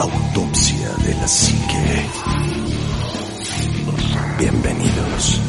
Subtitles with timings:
[0.00, 2.06] Autopsia de la Psique.
[4.38, 5.40] Bienvenidos.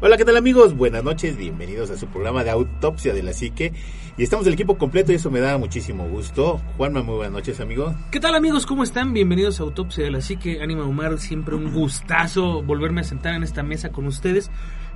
[0.00, 0.76] Hola, ¿qué tal amigos?
[0.76, 3.74] Buenas noches, bienvenidos a su programa de Autopsia de la Psique.
[4.16, 6.60] Y estamos el equipo completo y eso me da muchísimo gusto.
[6.78, 7.94] Juanma, muy buenas noches, amigo.
[8.10, 8.66] ¿Qué tal amigos?
[8.66, 9.12] ¿Cómo están?
[9.12, 10.60] Bienvenidos a Autopsia de la Psique.
[10.60, 14.50] Ánima Omar, siempre un gustazo volverme a sentar en esta mesa con ustedes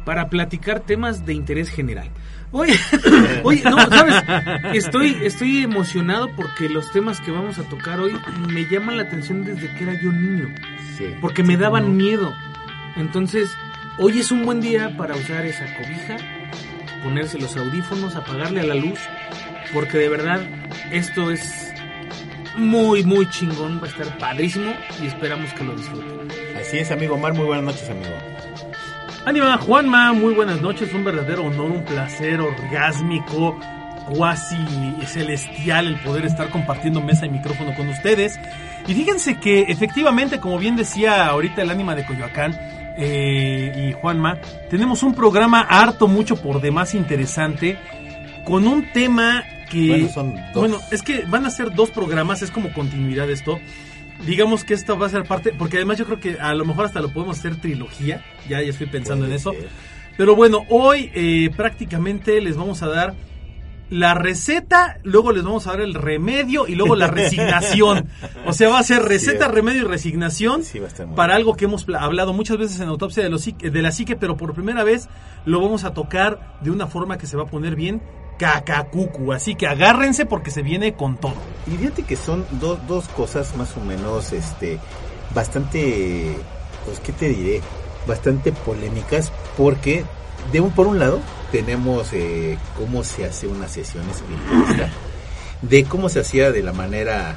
[0.05, 2.09] para platicar temas de interés general.
[2.53, 2.75] Oye,
[3.43, 4.15] oye, no, sabes,
[4.75, 8.13] estoy, estoy emocionado porque los temas que vamos a tocar hoy
[8.53, 10.55] me llaman la atención desde que era yo niño,
[10.97, 11.07] Sí.
[11.21, 12.33] porque me daban miedo.
[12.97, 13.51] Entonces,
[13.99, 16.17] hoy es un buen día para usar esa cobija,
[17.03, 19.01] ponerse los audífonos, apagarle a la luz,
[19.73, 20.41] porque de verdad
[20.93, 21.73] esto es
[22.57, 26.29] muy, muy chingón, va a estar padrísimo y esperamos que lo disfruten.
[26.61, 28.15] Así es, amigo Omar, muy buenas noches, amigo.
[29.27, 33.59] Ánima Juanma, muy buenas noches, un verdadero honor, un placer orgásmico,
[34.15, 34.57] cuasi
[35.07, 38.39] celestial el poder estar compartiendo mesa y micrófono con ustedes.
[38.87, 42.55] Y fíjense que efectivamente, como bien decía ahorita el ánima de Coyoacán
[42.99, 47.79] eh, y Juanma, tenemos un programa harto, mucho por demás interesante,
[48.45, 49.89] con un tema que...
[49.89, 50.55] Bueno, son dos.
[50.55, 53.59] Bueno, es que van a ser dos programas, es como continuidad esto.
[54.27, 56.87] Digamos que esto va a ser parte, porque además yo creo que a lo mejor
[56.87, 59.53] hasta lo podemos hacer trilogía, ya, ya estoy pensando Puede en eso.
[60.17, 63.15] Pero bueno, hoy eh, prácticamente les vamos a dar
[63.91, 68.09] la receta, luego les vamos a dar el remedio y luego la resignación.
[68.47, 69.53] O sea, va a ser receta, Sí.
[69.53, 70.81] remedio y resignación Sí,
[71.15, 74.37] para algo que hemos hablado muchas veces en autopsia de, los de la psique, pero
[74.37, 75.09] por primera vez
[75.45, 78.01] lo vamos a tocar de una forma que se va a poner bien
[78.39, 79.33] cacacucu.
[79.33, 81.35] Así que agárrense porque se viene con todo.
[81.67, 84.79] Y fíjate que son do- dos cosas más o menos, este,
[85.35, 86.37] bastante,
[86.85, 87.61] pues, ¿qué te diré?
[88.07, 90.05] Bastante polémicas porque,
[90.53, 91.21] de un, por un lado,
[91.53, 94.91] tenemos eh, cómo se hace una sesión espiritista,
[95.63, 97.37] de cómo se hacía de la manera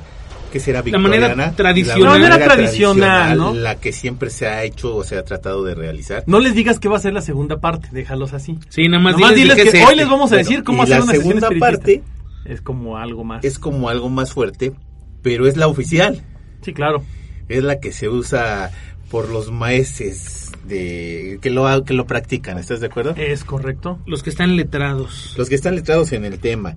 [0.52, 2.04] que será La manera victoriana, tradicional.
[2.04, 3.54] La manera tradicional, ¿no?
[3.54, 6.24] la que siempre se ha hecho o se ha tratado de realizar.
[6.28, 8.58] No les digas que va a ser la segunda parte, déjalos así.
[8.70, 11.14] Sí, nada más, diles, que hoy les vamos a Bueno, decir cómo hacer la una
[11.14, 12.04] segunda parte
[12.46, 13.44] Es como algo más.
[13.44, 14.74] es como algo más fuerte,
[15.22, 16.22] pero es la oficial.
[16.62, 17.04] Sí, claro.
[17.50, 18.72] es la que se usa
[19.10, 23.14] por los maestros de que lo que lo practican, ¿estás de acuerdo?
[23.16, 24.00] Es correcto.
[24.06, 25.34] los que están letrados.
[25.38, 26.76] Los que están letrados en el tema.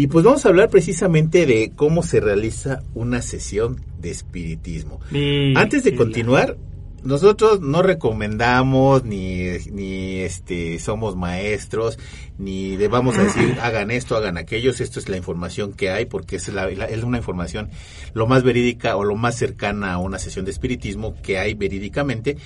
[0.00, 4.98] Y pues vamos a hablar precisamente de cómo se realiza una sesión de espiritismo.
[5.10, 6.56] Mi- Antes de continuar,
[7.02, 11.98] nosotros no recomendamos ni, ni este somos maestros
[12.38, 16.06] ni le vamos a decir hagan esto, hagan aquello, esto es la información que hay
[16.06, 17.68] porque es, la- la- es una información
[18.14, 22.38] lo más verídica o lo más cercana a una sesión de espiritismo que hay verídicamente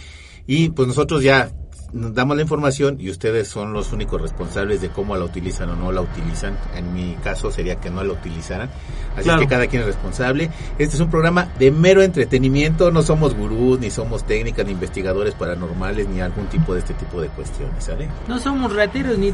[0.46, 1.52] y pues nosotros ya
[1.94, 5.76] nos damos la información y ustedes son los únicos responsables de cómo la utilizan o
[5.76, 6.56] no la utilizan.
[6.76, 8.68] En mi caso sería que no la utilizaran.
[9.14, 9.40] Así Claro.
[9.40, 10.50] es que cada quien es responsable.
[10.76, 12.90] Este es un programa de mero entretenimiento.
[12.90, 17.20] No somos gurús, ni somos técnicas, ni investigadores paranormales, ni algún tipo de este tipo
[17.20, 18.08] de cuestiones, ¿sale?
[18.26, 19.30] No somos rateros ni...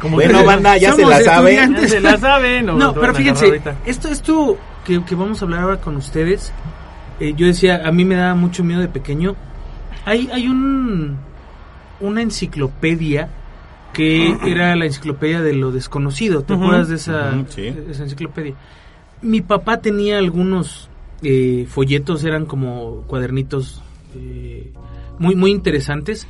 [0.00, 1.54] Como Bueno, que- banda, ya se la sabe.
[1.54, 1.82] estudiantes.
[1.84, 2.70] Ya se la saben.
[2.70, 6.52] o No, te pero fíjense, esto, esto que, que vamos a hablar ahora con ustedes,
[7.20, 9.36] eh, yo decía, a mí me daba mucho miedo de pequeño.
[10.04, 11.16] Hay, hay un,
[12.00, 13.28] una enciclopedia
[13.92, 16.42] que era la enciclopedia de lo desconocido.
[16.42, 17.62] ¿Te acuerdas de esa, Ujú, sí.
[17.70, 18.54] de esa enciclopedia?
[19.22, 20.88] Mi papá tenía algunos
[21.22, 23.82] eh, folletos, eran como cuadernitos
[24.14, 24.72] eh,
[25.18, 26.26] muy, muy interesantes.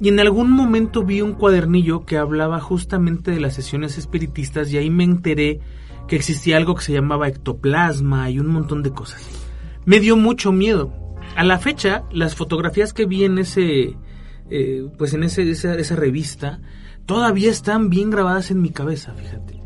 [0.00, 4.76] Y en algún momento vi un cuadernillo que hablaba justamente de las sesiones espiritistas y
[4.76, 5.60] ahí me enteré
[6.08, 9.26] que existía algo que se llamaba ectoplasma y un montón de cosas.
[9.86, 10.92] Me dio mucho miedo.
[11.36, 13.96] A la fecha, las fotografías que vi en ese,
[14.50, 16.60] eh, pues en ese, esa, revista,
[17.06, 19.60] todavía están bien grabadas en mi cabeza, fíjate.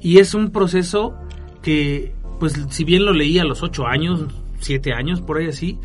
[0.00, 1.14] Y es un proceso
[1.62, 4.26] que, pues si bien lo leí a los ocho años,
[4.58, 5.78] siete años, por ahí así,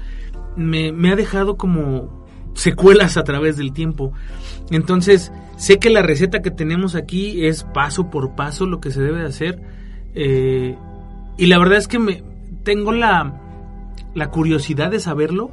[0.55, 2.25] me, me ha dejado como
[2.55, 4.13] secuelas a través del tiempo.
[4.71, 9.01] Entonces, sé que la receta que tenemos aquí es paso por paso lo que se
[9.01, 9.61] debe de hacer.
[10.15, 10.75] eh,
[11.37, 12.23] y la verdad es que me
[12.63, 13.46] tengo la,
[14.17, 15.51] la curiosidad de saberlo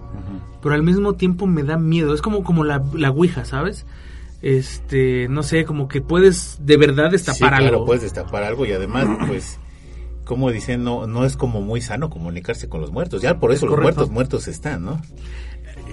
[0.65, 2.15] pero al mismo tiempo me da miedo.
[2.15, 3.85] Es como, como la, la Ouija, ¿sabes?
[4.41, 7.85] Este, no sé, como que puedes de verdad destapar sí, claro, algo.
[7.85, 9.59] puedes destapar algo y además, pues,
[10.25, 13.21] como dicen, no, no es como muy sano comunicarse con los muertos.
[13.21, 13.97] Ya por eso los correcto.
[13.97, 15.03] muertos muertos están, ¿no?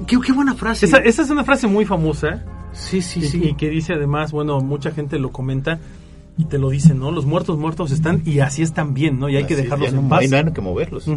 [0.08, 0.86] Qué, qué buena frase.
[0.86, 3.42] Esa, esa es una frase muy famosa sí, sí, y, sí.
[3.44, 5.80] y que dice además, bueno, mucha gente lo comenta
[6.38, 7.12] y te lo dice, ¿no?
[7.12, 9.28] Los muertos muertos están y así están bien, ¿no?
[9.28, 10.22] Y hay que dejarlos en no, paz.
[10.22, 11.04] hay nada que moverlos.
[11.04, 11.12] Sí.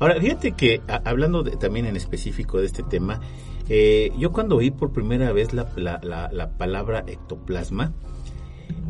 [0.00, 3.20] Ahora, fíjate que a- hablando de- también en específico de este tema,
[3.68, 7.92] eh, yo cuando oí por primera vez la, la- la- la palabra ectoplasma,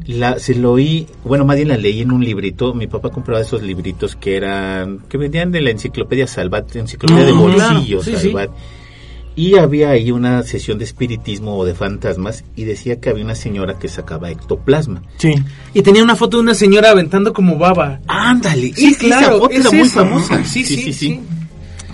[0.06, 2.74] la, se lo oí, bueno, más bien la leí en un librito.
[2.74, 7.32] Mi papá compraba esos libritos que eran, que vendían de la enciclopedia Salvat, enciclopedia de
[7.34, 8.18] Mm, claro, bolsillo sí, sí.
[8.30, 8.50] Salvat.
[9.37, 13.35] Y había ahí una sesión de espiritismo o de fantasmas y decía que había una
[13.37, 15.03] señora que sacaba ectoplasma.
[15.19, 15.35] Sí.
[15.73, 18.00] Y tenía una foto de una señora aventando como baba.
[18.06, 20.00] Ándale, Sí, esa claro, foto es era muy eso.
[20.00, 20.44] famosa.
[20.44, 21.21] Sí, sí, sí.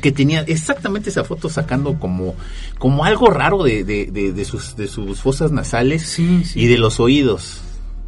[0.00, 2.35] Que tenía exactamente esa foto sacando como,
[2.79, 6.61] como algo raro de, de, de, de sus, de sus fosas nasales Sí, sí.
[6.61, 7.61] y de los oídos.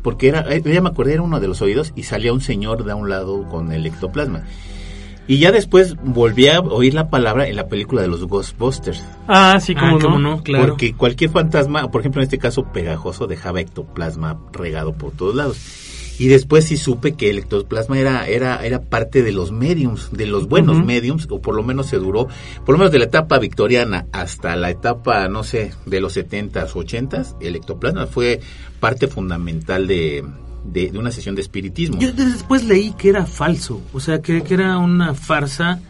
[0.03, 2.85] Porque era, eh, ya me acordé, era uno de los oídos y salía un señor
[2.85, 4.45] de un lado con el ectoplasma.
[5.29, 9.05] Y ya después volví a oír la palabra en la película de los Ghostbusters.
[9.29, 9.99] Ah, sí, como Ah, no.
[10.01, 10.69] cómo no, claro.
[10.69, 15.59] Porque cualquier fantasma, por ejemplo en este caso pegajoso, dejaba ectoplasma regado por todos lados.
[16.19, 20.27] Y después sí supe que el ectoplasma era, era, era parte de los mediums, de
[20.27, 22.27] los buenos mediums, o por lo menos se duró,
[22.67, 26.73] por lo menos de la etapa victoriana hasta la etapa, no sé, de los 70s,
[26.73, 28.41] 80s, el ectoplasma fue
[28.81, 30.25] parte fundamental de,
[30.65, 31.99] de, de una sesión de espiritismo.
[31.99, 35.81] Yo después leí que era falso, o sea, que, que era una farsa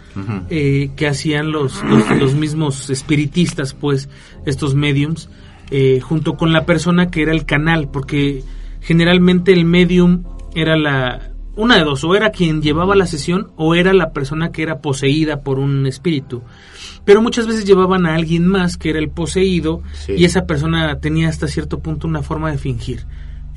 [0.50, 4.08] eh, que hacían los, los, los mismos espiritistas, pues,
[4.46, 5.28] estos mediums,
[5.70, 8.42] eh, junto con la persona que era el canal, porque
[8.80, 10.24] generalmente el medium
[10.54, 11.32] era la...
[11.54, 14.80] Una de dos, o era quien llevaba la sesión o era la persona que era
[14.80, 16.42] poseída por un espíritu.
[17.04, 20.12] Pero muchas veces llevaban a alguien más que era el poseído Sí.
[20.16, 23.06] y esa persona tenía hasta cierto punto una forma de fingir.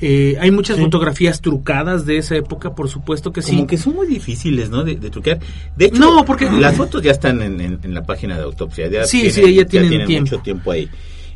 [0.02, 0.84] Eh, hay muchas Sí.
[0.84, 3.52] fotografías trucadas de esa época, por supuesto que sí.
[3.56, 4.84] Como que son muy difíciles, ¿no?
[4.84, 5.40] De, de truquear.
[5.78, 8.88] De hecho, No, porque- las fotos ya están en, en- en la página de autopsia.
[8.90, 10.32] Ya Sí, sí, ya tienen tiempo.
[10.32, 10.90] mucho tiempo ahí.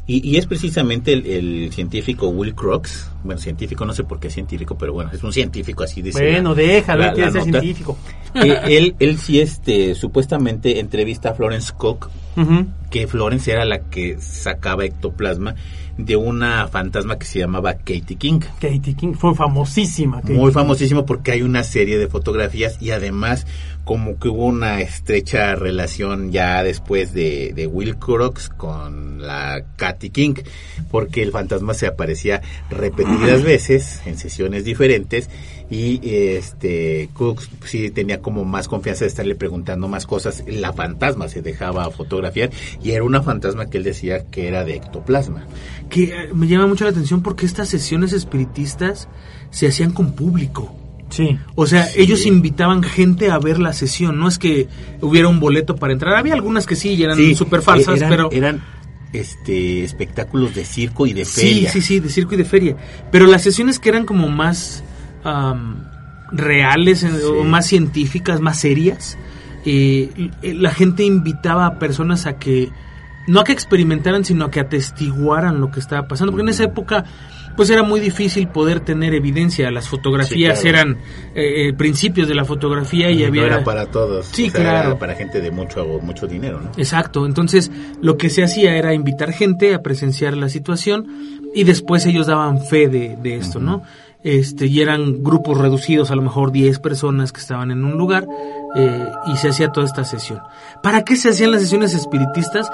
[0.08, 4.28] Y, y es precisamente el, el científico Will Crox, bueno, científico, no sé por qué
[4.28, 7.98] es científico, pero bueno, es un científico así de Bueno, déjalo, él quiere ser científico.
[8.36, 11.74] él, él sí, este, supuestamente entrevista a Florence
[12.38, 12.68] Ujú.
[12.92, 15.56] que Florence era la que sacaba ectoplasma
[15.98, 18.40] de una fantasma que se llamaba Katie King.
[18.60, 20.22] Katie King fue famosísima.
[20.22, 20.54] Katie Muy King.
[20.54, 23.48] famosísimo porque hay una serie de fotografías y además
[23.86, 30.10] como que hubo una estrecha relación ya después de, de Will Crox con la Katy
[30.10, 30.34] King
[30.92, 35.30] porque el fantasma se aparecía repetidas veces en sesiones diferentes
[35.70, 41.28] y este Cooks sí tenía como más confianza de estarle preguntando más cosas la fantasma
[41.28, 42.52] se dejaba fotografiar
[42.84, 45.46] y era una fantasma que él decía que era de ectoplasma
[45.90, 49.08] que eh, me llama mucho la atención porque estas sesiones espiritistas
[49.52, 50.85] se hacían con público.
[51.10, 51.38] Sí.
[51.56, 52.02] O sea, Sí.
[52.02, 54.68] ellos invitaban gente a ver la sesión, no es que
[55.02, 56.16] hubiera un boleto para entrar.
[56.16, 58.30] Había algunas que sí y eran Sí, súper falsas, eran, pero...
[58.32, 58.62] eran
[59.14, 61.72] este espectáculos de circo y de Sí, feria.
[61.72, 62.76] sí, sí, de circo y de feria.
[63.12, 64.84] Pero las sesiones que eran como más
[65.24, 65.86] am,
[66.32, 69.18] reales eh, o más científicas, más serias,
[69.66, 70.10] eh,
[70.44, 72.70] la gente invitaba a personas a que,
[73.28, 76.32] no a que experimentaran, sino a que atestiguaran lo que estaba pasando.
[76.32, 77.06] Porque en esa época,
[77.56, 79.72] pues era muy difícil poder tener evidencia.
[79.72, 80.92] Las fotografías Sí, claro.
[80.92, 80.98] eran
[81.36, 83.46] eh, eh, principios de la fotografía y no había...
[83.46, 84.28] era para todos.
[84.28, 84.90] Sí, o sea, claro.
[84.90, 86.72] Era para gente de mucho mucho dinero, ¿no?
[86.78, 87.72] Exacto, entonces
[88.02, 91.08] lo que se hacía era invitar gente a presenciar la situación
[91.54, 93.84] y después ellos daban fe de, de esto, ¿no?
[94.24, 98.28] Este, y eran grupos reducidos, a lo mejor 10 personas que estaban en un lugar
[98.76, 100.40] eh, y se hacía toda esta sesión.
[100.82, 102.68] ¿Para qué se hacían las sesiones espiritistas?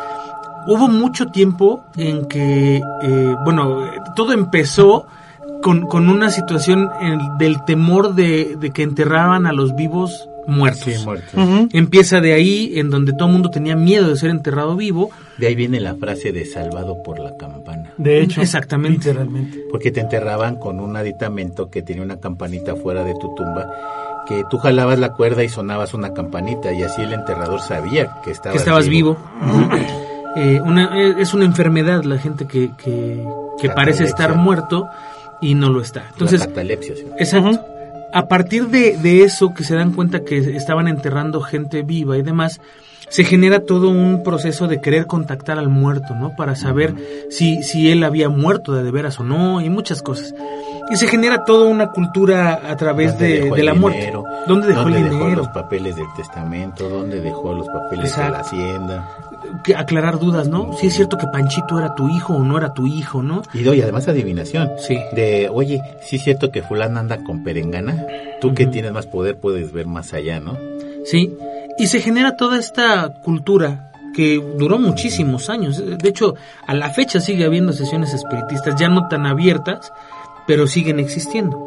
[0.68, 3.82] Hubo mucho tiempo en que, eh, bueno,
[4.16, 5.08] todo empezó
[5.62, 11.04] con, con una situación en- del temor de, de que enterraban a los vivos muertos.
[11.06, 11.34] muertos.
[11.36, 11.70] Ujú.
[11.72, 15.12] Empieza de ahí, en donde todo el mundo tenía miedo de ser enterrado vivo.
[15.38, 17.92] De ahí viene la frase de salvado por la campana.
[17.98, 18.42] De hecho.
[18.42, 19.10] Exactamente.
[19.10, 19.60] Literalmente.
[19.72, 23.68] Porque te enterraban con un aditamento que tenía una campanita fuera de tu tumba,
[24.28, 28.32] que tú jalabas la cuerda y sonabas una campanita y así el enterrador sabía que
[28.32, 29.18] estabas, que estabas vivo.
[30.36, 33.26] Eh, una, eh, es una enfermedad la gente que, que,
[33.60, 34.88] que parece estar muerto
[35.42, 36.04] y no lo está.
[36.12, 36.48] Entonces, ¿sí?
[37.18, 37.66] exacto.
[38.14, 42.22] A partir de, de eso, que se dan cuenta que estaban enterrando gente viva y
[42.22, 42.60] demás,
[43.10, 46.34] se genera todo un proceso de querer contactar al muerto, ¿no?
[46.36, 46.94] Para saber
[47.30, 50.34] si, si él había muerto de, de veras o no, y muchas cosas.
[50.90, 54.00] Y se genera toda una cultura a través ¿Dónde de, dejó la muerte.
[54.00, 54.24] dinero?
[54.48, 55.38] ¿Dónde dejó ¿Dónde el dejó dinero?
[55.38, 56.90] los papeles del testamento?
[56.90, 59.10] ¿Dónde dejó los papeles de la hacienda?
[59.64, 60.74] Que aclarar dudas, ¿no?
[60.80, 63.42] Si es cierto que Panchito era tu hijo o no era tu hijo, ¿no?
[63.54, 64.72] Y doy además adivinación.
[64.80, 64.98] Sí.
[65.14, 68.06] De, oye, sí es cierto que fulano anda con perengana.
[68.40, 70.58] Tú que tienes más poder puedes ver más allá, ¿no?
[71.06, 71.36] Sí,
[71.78, 75.82] y se genera toda esta cultura que duró muchísimos años.
[75.98, 76.36] De hecho,
[76.68, 79.92] a la fecha sigue habiendo sesiones espiritistas, ya no tan abiertas,
[80.48, 81.66] pero siguen existiendo.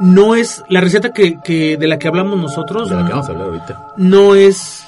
[0.00, 3.28] No es la receta que, que de la que hablamos nosotros, De la que vamos
[3.28, 3.86] a hablar ahorita.
[3.96, 4.84] no es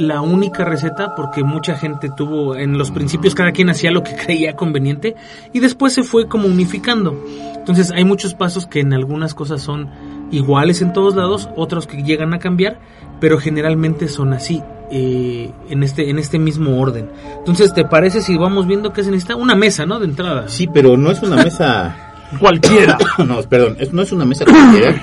[0.00, 4.14] la única receta porque mucha gente tuvo en los principios cada quien hacía lo que
[4.26, 5.14] creía conveniente
[5.52, 7.14] y después se fue como unificando.
[7.56, 9.88] Entonces hay muchos pasos que en algunas cosas son
[10.32, 12.80] iguales en todos lados, otros que llegan a cambiar,
[13.20, 17.10] pero generalmente son así eh, en este en este mismo orden.
[17.38, 19.36] Entonces, ¿te parece si vamos viendo qué se necesita?
[19.36, 19.98] Una mesa, ¿no?
[20.00, 20.48] De entrada.
[20.48, 21.96] Sí, pero no es una mesa...
[22.38, 22.96] Cualquiera.
[23.26, 24.94] no, perdón, es- no es una mesa cualquiera.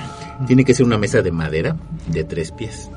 [0.46, 1.76] Tiene que ser una mesa de madera
[2.08, 2.90] de tres pies.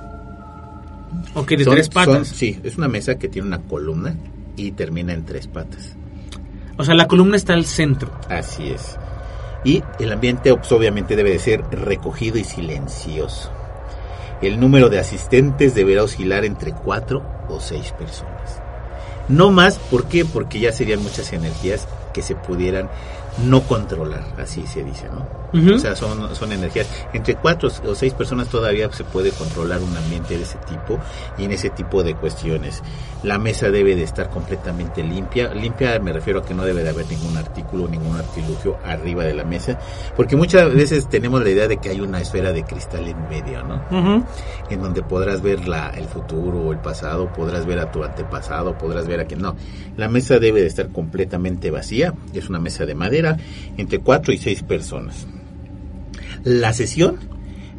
[1.36, 2.28] Ok, de Son- tres patas.
[2.28, 4.16] son- sí, es una mesa que tiene una columna
[4.56, 5.96] y termina en tres patas.
[6.78, 8.12] O sea, la columna está al centro.
[8.30, 8.98] Así es.
[9.64, 13.52] Y el ambiente pues, obviamente debe de ser recogido y silencioso.
[14.42, 18.60] El número de asistentes deberá oscilar entre cuatro o seis personas.
[19.30, 20.26] No más, ¿por qué?
[20.26, 22.90] Porque ya serían muchas energías que se pudieran
[23.46, 25.42] no controlar, así se dice, ¿no?
[25.54, 26.88] O sea, son, son energías.
[27.14, 30.98] Entre cuatro o seis personas todavía se puede controlar un ambiente de ese tipo
[31.38, 32.82] y en ese tipo de cuestiones.
[33.24, 35.54] La mesa debe de estar completamente limpia.
[35.54, 39.34] Limpia me refiero a que no debe de haber ningún artículo, ningún artilugio arriba de
[39.34, 39.78] la mesa,
[40.16, 43.64] porque muchas veces tenemos la idea de que hay una esfera de cristal en medio,
[43.64, 43.82] ¿no?
[43.92, 44.26] Ujú.
[44.70, 48.78] en donde podrás ver la, el futuro o el pasado, podrás ver a tu antepasado,
[48.78, 49.56] podrás ver a quien no.
[49.98, 53.31] La mesa debe de estar completamente vacía, es una mesa de madera,
[53.78, 55.28] entre cuatro y seis personas.
[56.44, 57.18] La sesión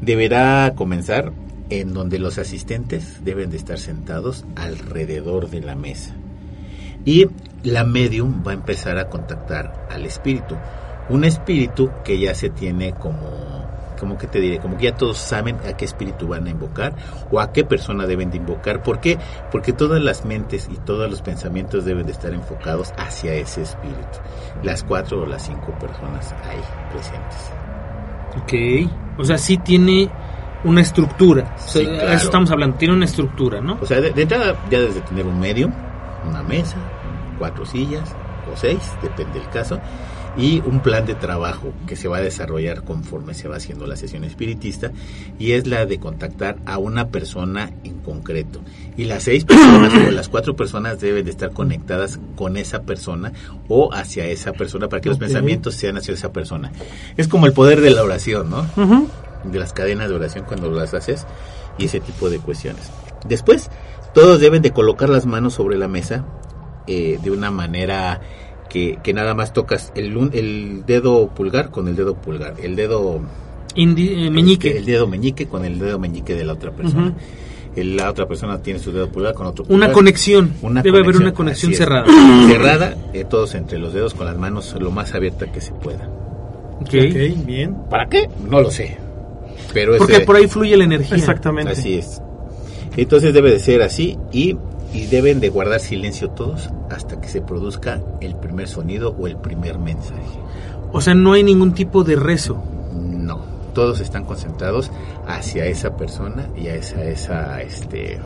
[0.00, 1.32] deberá comenzar
[1.70, 6.14] en donde los asistentes deben de estar sentados alrededor de la mesa.
[7.04, 7.26] Y
[7.64, 10.56] la medium va a empezar a contactar al espíritu.
[11.08, 13.66] Un espíritu que ya se tiene como,
[14.02, 16.92] como que te diré, como que ya todos saben a qué espíritu van a invocar
[17.30, 18.82] o a qué persona deben de invocar.
[18.82, 19.16] ¿Por qué?
[19.52, 24.18] Porque todas las mentes y todos los pensamientos deben de estar enfocados hacia ese espíritu.
[24.64, 26.58] Las cuatro o las cinco personas ahí
[26.92, 27.52] presentes.
[28.42, 29.20] Ok.
[29.20, 30.10] O sea, sí tiene
[30.64, 31.54] una estructura.
[31.54, 32.08] O sea, Sí, claro.
[32.10, 32.76] Eso estamos hablando.
[32.78, 33.78] Tiene una estructura, ¿no?
[33.80, 35.72] O sea, de, de entrada ya debes de tener un medium,
[36.28, 36.78] una mesa,
[37.38, 38.16] cuatro sillas
[38.52, 39.78] o seis, depende del caso,
[40.36, 43.96] y un plan de trabajo que se va a desarrollar conforme se va haciendo la
[43.96, 44.90] sesión espiritista
[45.38, 48.60] y es la de contactar a una persona en concreto.
[48.96, 53.32] Y las seis personas o las cuatro personas deben de estar conectadas con esa persona
[53.68, 56.72] o hacia esa persona para que los pensamientos sean hacia esa persona.
[57.16, 58.66] Es como el poder de la oración, ¿no?
[59.44, 61.26] De las cadenas de oración cuando las haces
[61.78, 62.90] y ese tipo de cuestiones.
[63.26, 63.70] Después,
[64.14, 66.24] todos deben de colocar las manos sobre la mesa
[66.86, 68.20] eh, de una manera
[68.72, 72.74] que, que nada más tocas el, un- el dedo pulgar con el dedo pulgar, el
[72.74, 73.20] dedo
[73.76, 74.76] Indi- eh, meñique.
[74.78, 77.12] el dedo meñique con el dedo meñique de la otra persona.
[77.74, 79.92] La otra persona tiene su dedo pulgar con otro Una pulgar.
[79.92, 80.52] conexión.
[80.60, 82.04] Una Debe haber una conexión cerrada.
[82.48, 86.06] Cerrada, eh, todos entre los dedos con las manos lo más abierta que se pueda.
[86.80, 86.88] Ok.
[86.88, 87.74] Ok, bien.
[87.88, 88.28] ¿Para qué?
[88.50, 88.98] No lo sé.
[89.72, 91.16] Pero Porque ese- por ahí fluye la energía.
[91.16, 91.72] Exactamente.
[91.72, 92.20] Así es.
[92.96, 94.54] Entonces debe de ser así y,
[94.92, 99.36] y deben de guardar silencio todos hasta que se produzca el primer sonido o el
[99.36, 100.38] primer mensaje.
[100.92, 102.62] O sea, no hay ningún tipo de rezo.
[102.92, 103.40] No,
[103.74, 104.90] todos están concentrados
[105.26, 108.20] hacia esa persona y a esa, esa, este,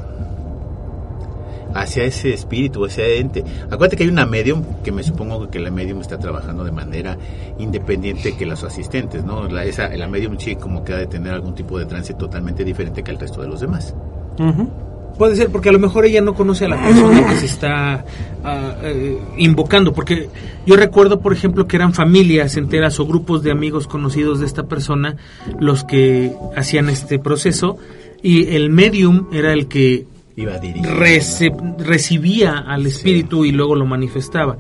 [1.75, 3.45] hacia ese espíritu, hacia ente.
[3.67, 7.17] Acuérdate que hay una medium que me supongo que la medium está trabajando de manera
[7.59, 9.49] independiente que los asistentes, ¿no?
[9.49, 12.65] La, esa, la medium sí como que ha de tener algún tipo de trance totalmente
[12.65, 13.95] diferente que el resto de los demás.
[15.19, 18.05] Puede ser, porque a lo mejor ella no conoce a la persona que se está
[18.83, 19.93] eh, invocando.
[19.95, 20.29] Porque
[20.67, 24.65] yo recuerdo, por ejemplo, que eran familias enteras o grupos de amigos conocidos de esta
[24.65, 25.17] persona
[25.59, 27.79] los que hacían este proceso.
[28.23, 30.05] Y el medium era el que
[30.37, 30.87] Iba a dirigir.
[30.87, 34.59] rece- recibía al espíritu y luego lo manifestaba.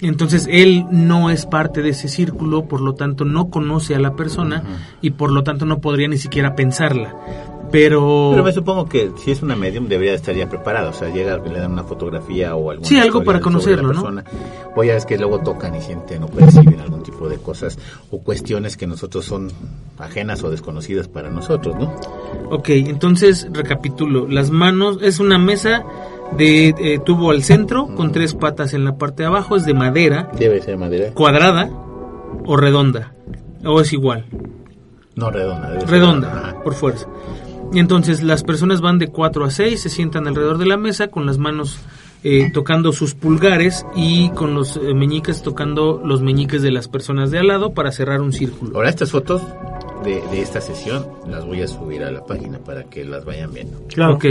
[0.00, 4.16] Entonces él no es parte de ese círculo, por lo tanto no conoce a la
[4.16, 4.64] persona
[5.00, 7.14] y por lo tanto no podría ni siquiera pensarla.
[7.72, 11.08] Pero, Pero me supongo que si es una medium debería estar ya preparada, o sea,
[11.08, 12.84] llega, le dan una fotografía o algo.
[12.84, 14.22] Sí, algo para conocerlo, ¿no?
[14.76, 17.78] O ya es que luego tocan y sienten o perciben algún tipo de cosas
[18.10, 19.50] o cuestiones que nosotros son
[19.98, 21.94] ajenas o desconocidas para nosotros, ¿no?
[22.50, 24.28] Ok, entonces recapitulo.
[24.28, 25.84] Las manos es una mesa
[26.36, 29.74] de eh, tubo al centro con tres patas en la parte de abajo, es de
[29.74, 31.12] madera, Debe ser madera.
[31.12, 31.70] cuadrada
[32.44, 33.14] o redonda.
[33.64, 34.26] ¿O es igual?
[35.14, 35.68] No, redonda.
[35.68, 37.06] debe ser Redonda, por fuerza.
[37.72, 41.08] Y entonces las personas van de 4 a 6, se sientan alrededor de la mesa
[41.08, 41.78] con las manos
[42.24, 47.30] eh, tocando sus pulgares y con los eh, meñiques tocando los meñiques de las personas
[47.30, 48.76] de al lado para cerrar un círculo.
[48.76, 49.42] Ahora estas fotos
[50.04, 53.52] de, de esta sesión las voy a subir a la página para que las vayan
[53.54, 53.80] viendo.
[53.88, 54.14] Claro.
[54.14, 54.26] Ok.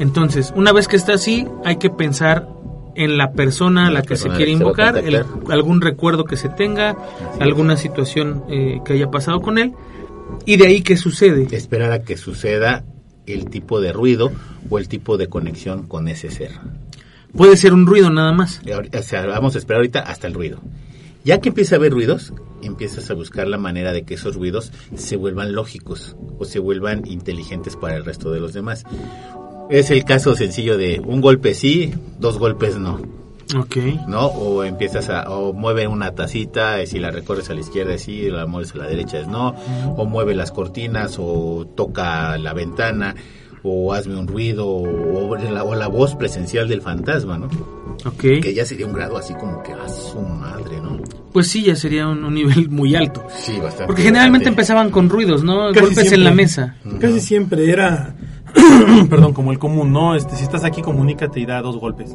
[0.00, 2.48] Entonces, una vez que está así, hay que pensar
[2.96, 6.36] en la persona a la La que se quiere se invocar, el- algún recuerdo que
[6.36, 6.96] se tenga,
[7.40, 9.72] alguna situación eh, que haya pasado con él.
[10.46, 11.46] Y de ahí, ¿qué sucede?
[11.56, 12.84] Esperar a que suceda
[13.26, 14.30] el tipo de ruido
[14.68, 16.52] o el tipo de conexión con ese ser.
[17.34, 18.60] Puede ser un ruido nada más.
[18.62, 20.60] O sea, vamos a esperar ahorita hasta el ruido.
[21.24, 24.70] Ya que empieza a haber ruidos, empiezas a buscar la manera de que esos ruidos
[24.94, 28.84] se vuelvan lógicos o se vuelvan inteligentes para el resto de los demás.
[29.70, 33.00] Es el caso sencillo de un golpe sí, dos golpes no,
[33.54, 33.76] Ok.
[34.08, 34.26] ¿no?
[34.26, 38.02] O empiezas a, o mueve una tacita, y si la recorres a la izquierda es
[38.02, 39.54] sí, la mueves a la derecha es no,
[39.96, 43.14] o mueve las cortinas, o toca la ventana,
[43.62, 47.46] o hazme un ruido, o, o la, o la voz presencial del fantasma, ¿no?
[48.04, 48.20] Ok.
[48.42, 50.98] Que ya sería un grado así como que a su madre, ¿no?
[51.32, 53.24] Pues sí, ya sería un, un nivel muy alto.
[53.34, 53.86] Sí, bastante.
[53.86, 54.48] Porque generalmente bastante.
[54.48, 55.68] empezaban con ruidos, ¿no?
[55.68, 56.18] Casi Golpes en siempre.
[56.18, 56.76] la mesa.
[57.00, 58.14] Casi siempre era,
[59.10, 60.14] perdón, como el común, ¿no?
[60.14, 62.10] Este, si estás aquí, comunícate y da dos golpes.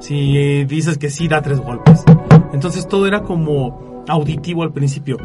[0.00, 2.02] Si dices que sí, da tres golpes.
[2.52, 5.18] Entonces todo era como auditivo al principio.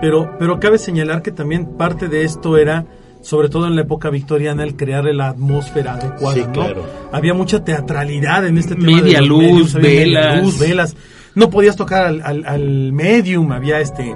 [0.00, 2.84] Pero, pero cabe señalar que también parte de esto era,
[3.20, 6.52] sobre todo en la época victoriana, el crear la atmósfera adecuada, Sí, ¿no?
[6.52, 6.84] claro.
[7.10, 8.86] Había mucha teatralidad en este tema.
[9.00, 10.42] Media de los luz, medios, media velas.
[10.44, 10.96] luz, velas.
[11.34, 14.14] No podías tocar al, al, al medium, había este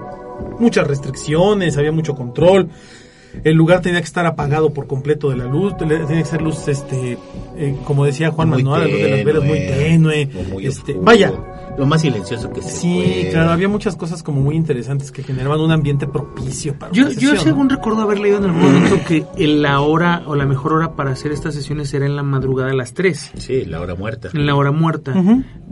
[0.58, 2.68] muchas restricciones, había mucho control.
[3.44, 6.68] El lugar tenía que estar apagado por completo de la luz, tenía que ser luz,
[6.68, 7.18] este,
[7.56, 10.28] eh, como decía Juan Muy Manuel, la luz de las velas muy tenue.
[10.50, 11.32] muy este, oscuro, vaya,
[11.78, 13.30] Lo más silencioso que se sí, puede.
[13.30, 17.12] claro, había muchas cosas como muy interesantes que generaban un ambiente propicio para Yo, una
[17.14, 17.76] yo sesión, según ¿no?
[17.76, 21.32] recuerdo haber leído en algún momento que la hora o la mejor hora para hacer
[21.32, 24.28] estas sesiones era en la madrugada a las 3, Sí, la hora muerta.
[24.34, 25.14] en la hora muerta,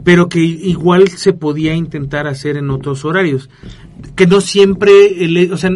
[0.03, 3.49] pero que igual se podía intentar hacer en otros horarios,
[4.15, 4.91] que no siempre,
[5.23, 5.69] el- o sea,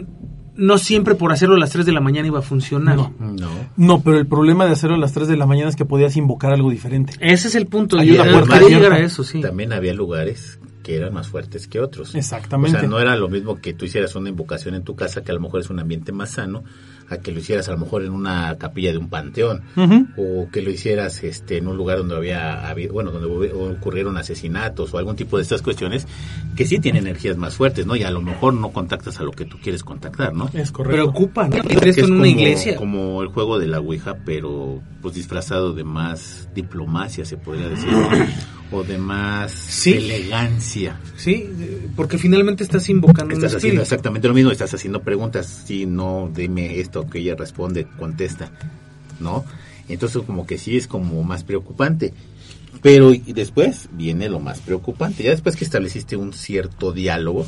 [0.56, 2.96] no siempre por hacerlo a las 3 de la mañana iba a funcionar.
[2.96, 3.14] No.
[3.20, 3.50] No.
[3.76, 6.16] No, pero el problema de hacerlo a las 3 de la mañana es que podías
[6.18, 7.14] invocar algo diferente.
[7.20, 9.42] Ese es el punto, yo llegar a eso, sí.
[9.42, 12.14] También había lugares que eran más fuertes que otros.
[12.14, 12.78] Exactamente.
[12.78, 15.32] O sea, no era lo mismo que tú hicieras una invocación en tu casa, que
[15.32, 16.64] a lo mejor es un ambiente más sano,
[17.10, 19.62] a que lo hicieras a lo mejor en una capilla de un panteón,
[20.18, 24.94] o que lo hicieras este, en un lugar donde había, habido- bueno, donde ocurrieron asesinatos
[24.94, 26.08] o algún tipo de estas cuestiones,
[26.56, 27.96] que sí tienen energías más fuertes, ¿no?
[27.96, 30.50] Y a lo mejor no contactas a lo que tú quieres contactar, ¿no?
[30.54, 30.96] Es correcto.
[30.96, 31.58] Preocupa, ¿no?
[31.58, 32.76] Es en una como, iglesia.
[32.76, 37.90] como el juego de la Ouija, pero pues disfrazado de más diplomacia, se podría decir,
[38.76, 39.94] o de más Sí.
[39.94, 41.00] elegancia.
[41.18, 41.50] Sí,
[41.96, 46.30] porque finalmente estás invocando un Estás haciendo exactamente lo mismo, estás haciendo preguntas, sí, no,
[46.34, 48.52] dime esto, que ella responde, contesta,
[49.20, 49.46] ¿no?
[49.88, 52.14] Entonces como que sí es como más preocupante.
[52.82, 57.46] Pero y después viene lo más preocupante, ya después que estableciste un cierto diálogo,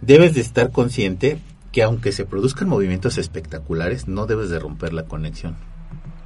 [0.00, 1.38] debes de estar consciente
[1.70, 5.56] que aunque se produzcan movimientos espectaculares, no debes de romper la conexión.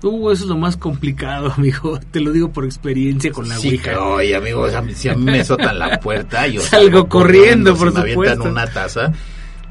[0.02, 1.98] Uh, eso es lo más complicado, amigo.
[2.10, 4.00] Te lo digo por experiencia con la Sí, Ouija.
[4.00, 8.00] oye, amigo, si a mí me azotan la puerta, yo Salgo corriendo, por si me
[8.00, 8.50] avientan supuesto.
[8.50, 9.12] una taza,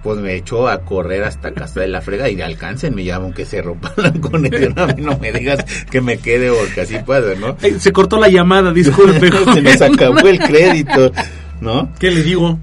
[0.04, 3.46] pues me echo a correr hasta casa de la frega y alcancen, me llaman que
[3.46, 4.78] se rompa la conexión.
[4.80, 7.58] A mí no me digas que me quede porque así pasa, ¿no?
[7.62, 9.30] Ay, se cortó la llamada, disculpe.
[9.54, 11.12] se nos acabó el crédito,
[11.60, 11.92] ¿no?
[12.00, 12.58] ¿Qué le digo?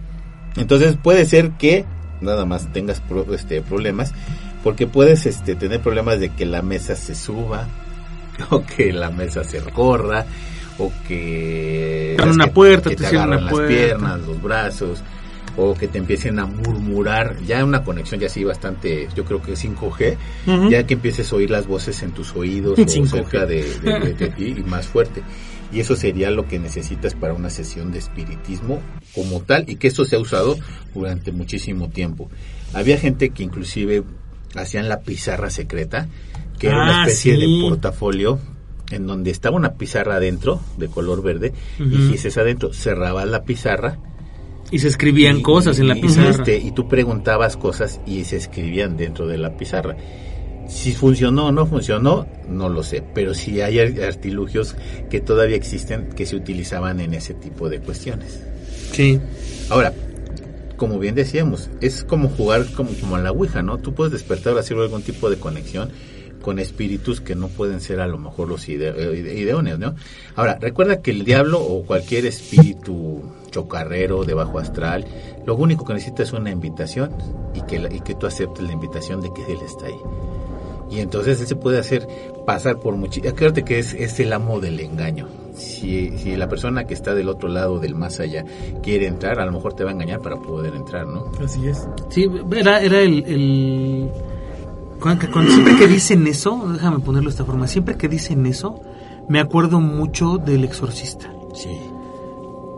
[0.57, 1.85] Entonces puede ser que
[2.21, 4.13] nada más tengas pro- este, problemas,
[4.69, 7.67] porque puedes este, tener problemas de que la mesa se suba,
[8.51, 10.27] o que la mesa se corra,
[10.77, 12.17] o que...
[12.17, 13.69] Es una que- puerta, que te te agarran las puerta.
[13.75, 15.03] piernas, los brazos,
[15.57, 19.55] o que te empiecen a murmurar, ya una conexión ya así bastante, yo creo que
[19.55, 20.69] 5G, Ujú.
[20.71, 23.07] ya que empieces a oír las voces en tus oídos o 5G.
[23.09, 25.23] cerca de, de- de- de ti y más fuerte.
[25.73, 28.83] Y eso sería lo que necesitas para una sesión de espiritismo
[29.15, 30.59] como tal y que esto se ha usado
[30.95, 32.31] durante muchísimo tiempo.
[32.75, 34.03] Había gente que inclusive
[34.55, 36.09] hacían la pizarra secreta,
[36.59, 37.41] que era una Ah, especie sí.
[37.41, 38.39] de portafolio
[38.91, 41.97] en donde estaba una pizarra adentro de color verde y Ujú.
[41.97, 43.99] si dices adentro cerrabas la pizarra
[44.71, 46.31] Y se escribían y- cosas en la y- pizarra.
[46.31, 49.97] este, y tú preguntabas cosas y se escribían dentro de la pizarra.
[50.69, 54.77] Si funcionó o no funcionó, no lo sé, pero sí hay ar- artilugios
[55.09, 58.43] que todavía existen que se utilizaban en ese tipo de cuestiones.
[58.93, 59.19] Sí.
[59.71, 59.93] Ahora,
[60.79, 63.77] como bien decíamos, es como jugar como, como a la Ouija, ¿no?
[63.77, 65.91] Tú puedes despertar hacer algún tipo de conexión,
[66.41, 68.95] con espíritus que no pueden ser a lo mejor los ide-
[69.37, 69.97] ideones, ¿no?
[70.37, 75.05] Ahora, recuerda que el diablo o cualquier espíritu chocarrero de bajo astral,
[75.47, 77.11] lo único que necesita es una invitación
[77.55, 79.99] y que, y que tú aceptes la invitación de que él está ahí.
[80.91, 82.09] Y entonces él se puede hacer
[82.47, 83.21] pasar por mucho.
[83.29, 85.29] Acuérdate que es, es el amo del engaño.
[85.55, 88.45] Si, si la persona que está del otro lado del más allá
[88.83, 91.33] quiere entrar, a lo mejor te va a engañar para poder entrar, ¿no?
[91.45, 91.87] Así es.
[92.09, 93.25] Sí, era, era el...
[93.27, 94.11] el-
[95.01, 98.81] Cuando, cuando- siempre que dicen eso, déjame ponerlo de esta forma, siempre que dicen eso,
[99.29, 101.31] me acuerdo mucho del exorcista.
[101.55, 101.71] Sí.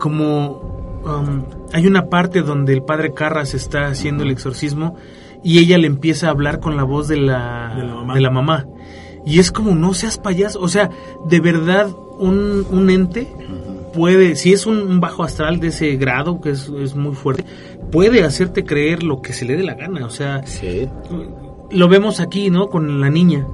[0.01, 4.97] como um, hay una parte donde el padre Carras está haciendo el exorcismo
[5.43, 8.15] y ella le empieza a hablar con la voz de la, De la mamá.
[8.15, 8.67] de la mamá.
[9.27, 10.61] Y es como, no seas payaso.
[10.61, 10.91] O sea,
[11.27, 13.29] de verdad, un, un ente
[13.93, 17.45] puede, si es un, un bajo astral de ese grado, que es, es muy fuerte,
[17.91, 20.07] puede hacerte creer lo que se le dé la gana.
[20.07, 20.89] O sea, Sí.
[21.71, 22.69] lo vemos aquí, ¿no?
[22.71, 23.47] Con la niña,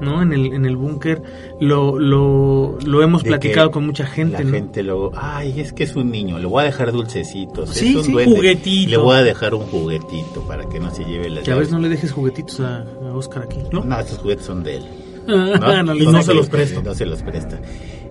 [0.00, 0.22] ¿no?
[0.22, 1.22] En el, en el búnker.
[1.60, 4.50] Lo, lo, lo hemos De platicado que con mucha gente, La ¿no?
[4.50, 7.70] gente luego, ay, es que es un niño, le voy a dejar dulcecitos.
[7.70, 8.90] Sí, es un sí, duende, juguetito.
[8.90, 11.78] Le voy a dejar un juguetito para que no se lleve la Ya ves, no
[11.78, 13.84] le dejes juguetitos a, a Oscar aquí, ¿no?
[13.84, 14.84] No, estos juguetes son de él.
[15.26, 16.82] No, y no se que- los presta.
[16.82, 17.58] No se los presta.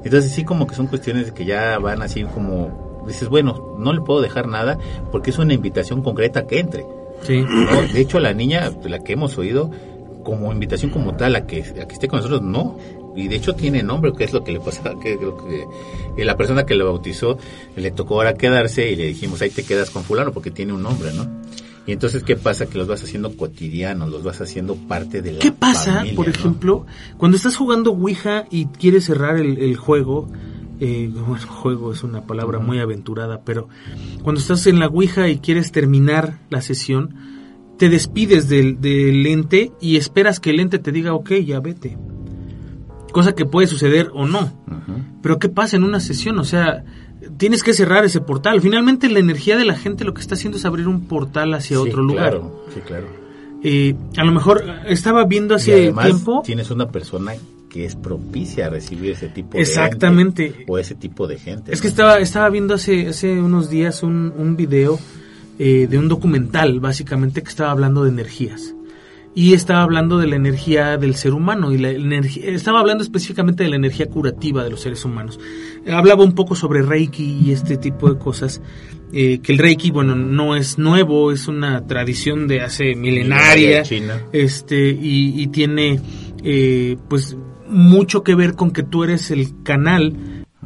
[0.04, 3.04] Entonces sí como que son cuestiones que ya van así como...
[3.06, 4.80] Dices, bueno, no le puedo dejar nada
[5.12, 6.86] porque es una invitación concreta a que entre.
[7.22, 7.42] Sí.
[7.48, 7.82] ¿no?
[7.94, 9.70] De hecho, la niña, la que hemos oído,
[10.24, 12.78] como invitación como tal, a que, a que esté con nosotros, no.
[13.16, 15.68] Y de hecho tiene nombre, que es lo que le pasaba, que, que,
[16.16, 17.38] que la persona que lo bautizó
[17.76, 20.82] le tocó ahora quedarse y le dijimos, ahí te quedas con fulano porque tiene un
[20.82, 21.28] nombre, ¿no?
[21.86, 22.66] Y entonces, ¿qué pasa?
[22.66, 26.28] Que los vas haciendo cotidianos, los vas haciendo parte de la ¿Qué pasa, familia, por
[26.28, 26.34] ¿no?
[26.34, 26.86] ejemplo,
[27.18, 30.28] cuando estás jugando Ouija y quieres cerrar el, el juego?
[30.80, 33.68] eh, bueno, juego es una palabra muy aventurada, pero
[34.22, 37.16] cuando estás en la Ouija y quieres terminar la sesión,
[37.78, 41.98] te despides del, del ente y esperas que el ente te diga, ok, ya vete.
[43.12, 44.52] Cosa que puede suceder o no.
[45.22, 46.40] Pero ¿qué pasa en una sesión?
[46.40, 46.84] O sea,
[47.38, 48.62] tienes que cerrar ese portal.
[48.62, 51.78] Finalmente la energía de la gente lo que está haciendo es abrir un portal hacia
[51.78, 52.32] Sí, otro lugar.
[52.32, 53.08] Claro, sí, claro.
[53.64, 56.42] Eh, a lo mejor estaba viendo hace además tiempo...
[56.46, 57.34] tienes una persona
[57.70, 60.44] que es propicia a recibir ese tipo Exactamente.
[60.44, 61.74] de ente o ese tipo de gente.
[61.74, 65.00] Es que estaba, estaba viendo hace, hace unos días un, un video
[65.60, 68.74] eh, de un documental, básicamente, que estaba hablando de energías.
[69.36, 71.72] Y estaba hablando de la energía del ser humano.
[71.72, 75.40] y la energía, Estaba hablando específicamente de la energía curativa de los seres humanos.
[75.92, 78.62] Hablaba un poco sobre Reiki y este tipo de cosas.
[79.12, 83.84] eh, que el Reiki, bueno, no es nuevo, es una tradición de hace milenaria.
[83.84, 84.22] China.
[84.34, 86.00] Este, y, y tiene,
[86.44, 87.36] eh, pues,
[87.68, 90.16] mucho que ver con que tú eres el canal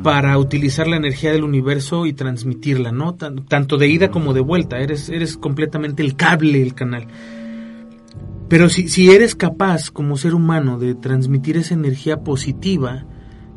[0.04, 3.16] para utilizar la energía del universo y transmitirla, ¿no?
[3.16, 4.78] Tan- tanto de ida como de vuelta.
[4.80, 7.08] Eres, eres completamente el cable, el canal.
[8.50, 13.06] Pero si, si eres capaz como ser humano de transmitir esa energía positiva,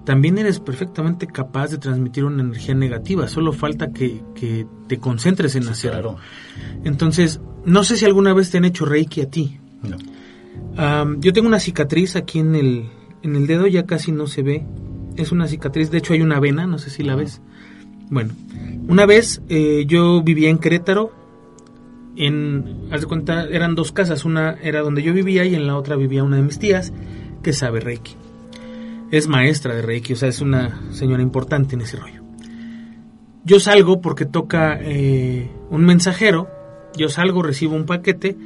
[0.05, 3.29] también eres perfectamente capaz de transmitir una energía negativa.
[3.29, 6.17] Solo falta que, que te concentres en hacerlo.
[6.17, 6.81] Claro.
[6.85, 9.59] Entonces, no sé si alguna vez te han hecho Reiki a ti.
[9.83, 9.97] No.
[11.21, 12.87] Yo tengo una cicatriz aquí en el,
[13.23, 14.67] en el dedo, ya casi no se ve.
[15.17, 17.41] Es una cicatriz, de hecho hay una vena, no sé si la ves.
[18.09, 18.35] Bueno,
[18.89, 21.13] una vez eh, yo vivía en Querétaro.
[22.17, 24.25] En, haz de cuenta, eran dos casas.
[24.25, 26.93] Una era donde yo vivía y en la otra vivía una de mis tías
[27.43, 28.17] que sabe Reiki.
[29.11, 32.23] Es maestra de Reiki, o sea, es una señora importante en ese rollo.
[33.45, 36.49] Yo salgo porque toca eh, un mensajero.
[36.97, 38.37] Yo salgo, recibo un paquete,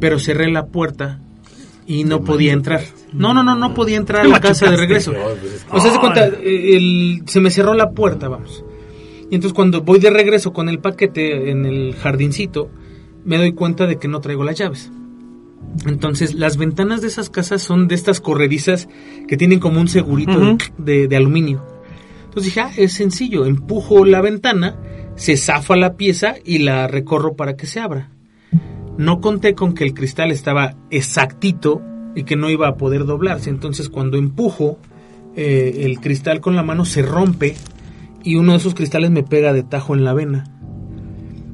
[0.00, 1.20] pero cerré la puerta
[1.86, 2.82] y no podía entrar.
[3.12, 5.12] No, no, no, no podía entrar a la casa de regreso.
[5.12, 8.64] Pues O sea, se cuenta, eh, el- se me cerró la puerta, vamos.
[9.30, 12.70] Y entonces cuando voy de regreso con el paquete en el jardincito,
[13.24, 14.90] me doy cuenta de que no traigo las llaves.
[15.86, 18.88] Entonces, las ventanas de esas casas son de estas corredizas
[19.28, 20.32] que tienen como un segurito
[20.76, 21.64] de, de aluminio.
[22.24, 24.76] Entonces dije, ah, es sencillo, empujo la ventana,
[25.16, 28.10] se zafa la pieza y la recorro para que se abra.
[28.98, 31.80] No conté con que el cristal estaba exactito
[32.14, 33.50] y que no iba a poder doblarse.
[33.50, 34.78] Entonces cuando empujo
[35.34, 37.56] eh, el cristal con la mano se rompe
[38.22, 40.44] y uno de esos cristales me pega de tajo en la vena.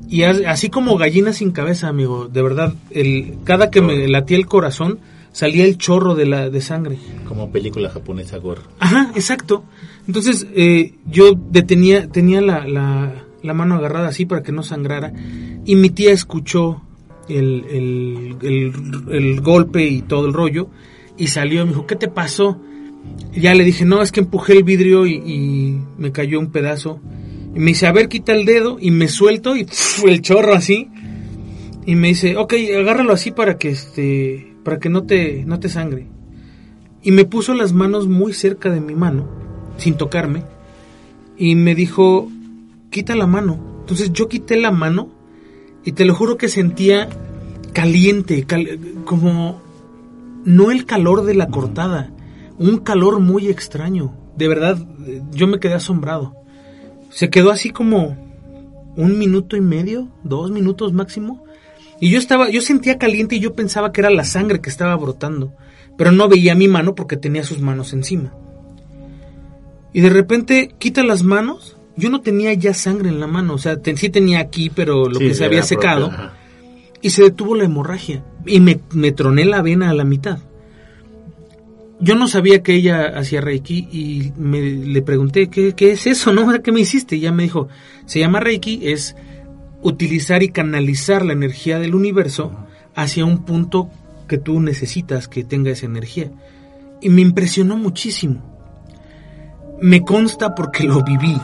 [0.08, 4.36] Y as- así como gallina sin cabeza, amigo, de verdad, el, cada que me latía
[4.36, 4.98] el corazón
[5.32, 6.98] salía el chorro de, la, de sangre.
[7.28, 8.62] Como película japonesa gore.
[8.80, 9.62] Ajá, exacto.
[10.06, 15.12] Entonces eh, yo detenía, tenía la, la, la mano agarrada así para que no sangrara
[15.64, 16.82] y mi tía escuchó
[17.28, 20.68] el, el, el, golpe y todo el rollo
[21.16, 22.60] y salió me dijo, ¿qué te pasó?
[23.32, 27.00] Y ya le dije, no, es que empujé el vidrio y, me cayó un pedazo.
[27.54, 29.66] Y me dice, a ver, quita el dedo y me suelto y
[30.06, 30.88] el chorro así.
[31.86, 35.68] Y me dice, ok, agárralo así para que este, para que no te, no te
[35.68, 36.06] sangre.
[37.02, 39.28] y me puso las manos muy cerca de mi mano,
[39.78, 40.42] sin tocarme,
[41.38, 42.28] y me dijo,
[42.90, 43.78] quita la mano.
[43.80, 45.17] Entonces yo quité la mano
[45.84, 47.08] y te lo juro que sentía
[47.72, 49.60] caliente, cal- como
[50.44, 52.10] no el calor de la cortada,
[52.58, 54.14] un calor muy extraño.
[54.36, 54.78] De verdad,
[55.32, 56.34] yo me quedé asombrado.
[57.10, 58.16] Se quedó así como
[58.96, 61.44] un minuto y medio, dos minutos máximo.
[62.00, 64.94] Y yo estaba, yo sentía caliente y yo pensaba que era la sangre que estaba
[64.96, 65.52] brotando.
[65.96, 68.32] Pero no veía mi mano porque tenía sus manos encima.
[69.92, 71.76] Y de repente quita las manos.
[71.98, 73.54] Yo no tenía ya sangre en la mano.
[73.54, 76.10] O sea, sí tenía aquí, pero lo Sí, que se había secado.
[77.02, 78.24] Y se detuvo la hemorragia.
[78.46, 80.38] Y me, me troné la vena a la mitad.
[82.00, 86.32] Yo no sabía que ella hacía Reiki y me, le pregunté, ¿qué, ¿qué es eso?
[86.32, 86.62] ¿No?
[86.62, 87.16] ¿Qué me hiciste?
[87.16, 87.68] Y ella me dijo,
[88.06, 89.16] se llama Reiki, es
[89.82, 92.52] utilizar y canalizar la energía del universo
[92.94, 93.90] hacia un punto
[94.28, 96.30] que tú necesitas que tenga esa energía.
[97.00, 98.47] Y me impresionó muchísimo.
[99.80, 101.36] Me consta porque lo viví.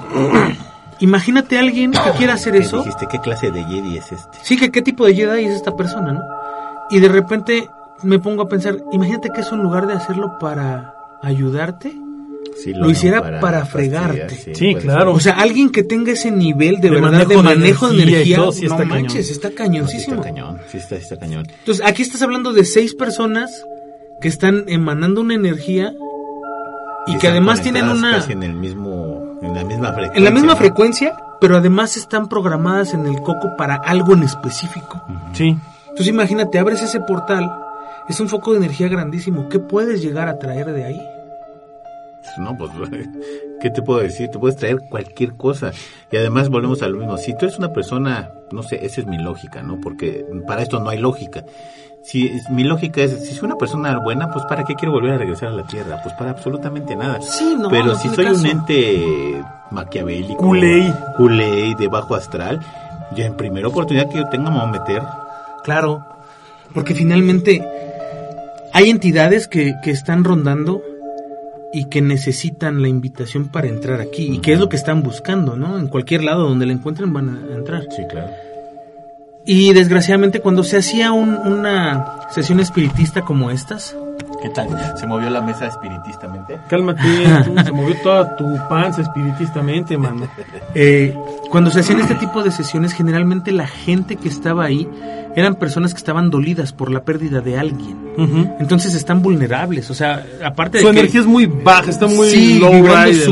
[1.00, 2.78] Imagínate a alguien que quiera hacer ¿Qué eso.
[2.78, 3.06] dijiste?
[3.10, 4.38] ¿Qué clase de Jedi es este?
[4.42, 6.20] Sí, que qué tipo de Jedi es esta persona, ¿no?
[6.90, 7.68] Y de repente
[8.02, 11.92] me pongo a pensar, imagínate que eso en lugar de hacerlo para ayudarte,
[12.62, 14.54] Sí, Lo hiciera para fregarte.
[14.54, 15.12] Sí, claro.
[15.12, 18.10] o sea, alguien que tenga ese nivel de, De verdad manejo de manejo de energía
[18.10, 18.88] y energía, todo, sí no está cañón.
[19.02, 19.48] manches, está.
[19.48, 20.16] Sí, cañoncísimo.
[20.16, 21.46] está cañón, sí está, está cañón.
[21.58, 23.50] Entonces, aquí estás hablando de seis personas
[24.20, 25.92] que están emanando una energía
[27.06, 30.18] y, que además tienen una casi en el mismo, en la misma frecuencia.
[30.18, 30.56] en la misma ¿no?
[30.56, 35.02] frecuencia, pero además están programadas en el coco para algo en específico.
[35.32, 35.56] Sí.
[35.84, 37.50] Entonces imagínate, abres ese portal,
[38.08, 39.48] es un foco de energía grandísimo.
[39.48, 41.00] ¿Qué puedes llegar a traer de ahí?
[42.38, 42.70] No, pues,
[43.60, 44.28] ¿qué te puedo decir?
[44.28, 45.72] Te puedes traer cualquier cosa.
[46.10, 47.16] Y además volvemos a lo mismo.
[47.18, 49.80] Si tú eres una persona, no sé, esa es mi lógica, ¿no?
[49.80, 51.44] Porque para esto no hay lógica.
[52.04, 55.12] Si es- mi lógica es, si soy una persona buena, pues ¿para qué quiero volver
[55.14, 56.00] a regresar a la Tierra?
[56.02, 57.20] Pues para absolutamente nada.
[57.22, 60.92] Sí, no, Pero no si soy un ente maquiavélico, Culey.
[61.16, 62.60] culey de bajo astral,
[63.16, 65.02] ya en primera oportunidad que yo tenga me voy a meter.
[65.64, 66.04] Claro,
[66.74, 67.66] porque finalmente
[68.72, 70.82] hay entidades que, que están rondando
[71.72, 74.26] y que necesitan la invitación para entrar aquí.
[74.30, 75.78] Y que es lo que están buscando, ¿no?
[75.78, 77.82] En cualquier lado donde la encuentren van a entrar.
[77.90, 78.30] Sí, claro.
[79.46, 83.96] Y desgraciadamente cuando se hacía un- una sesión espiritista como estas,
[84.42, 84.68] ¿Qué tal?
[84.98, 86.58] ¿Se movió la mesa espiritistamente?
[86.68, 87.00] Cálmate,
[87.46, 90.28] tú, se movió toda tu panza espiritistamente, mano.
[90.74, 91.16] eh,
[91.50, 94.86] cuando se hacían este tipo de sesiones, generalmente la gente que estaba ahí
[95.34, 97.96] eran personas que estaban dolidas por la pérdida de alguien.
[98.60, 100.98] Entonces están vulnerables, o sea, aparte Su de que...
[101.00, 102.70] energía es muy baja, está muy Sí, low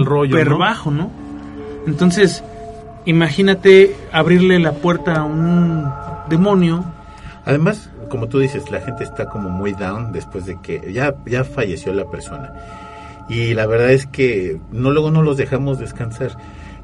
[0.03, 0.59] rollo, súper ¿no?
[0.59, 1.11] bajo, ¿no?
[1.87, 2.43] Entonces,
[3.05, 5.87] imagínate abrirle la puerta a un
[6.29, 6.85] demonio.
[7.45, 11.45] Además, como tú dices, la gente está como muy down después de que ya, ya
[11.45, 12.53] falleció la persona.
[13.29, 16.37] Y la verdad es que no luego no los dejamos descansar.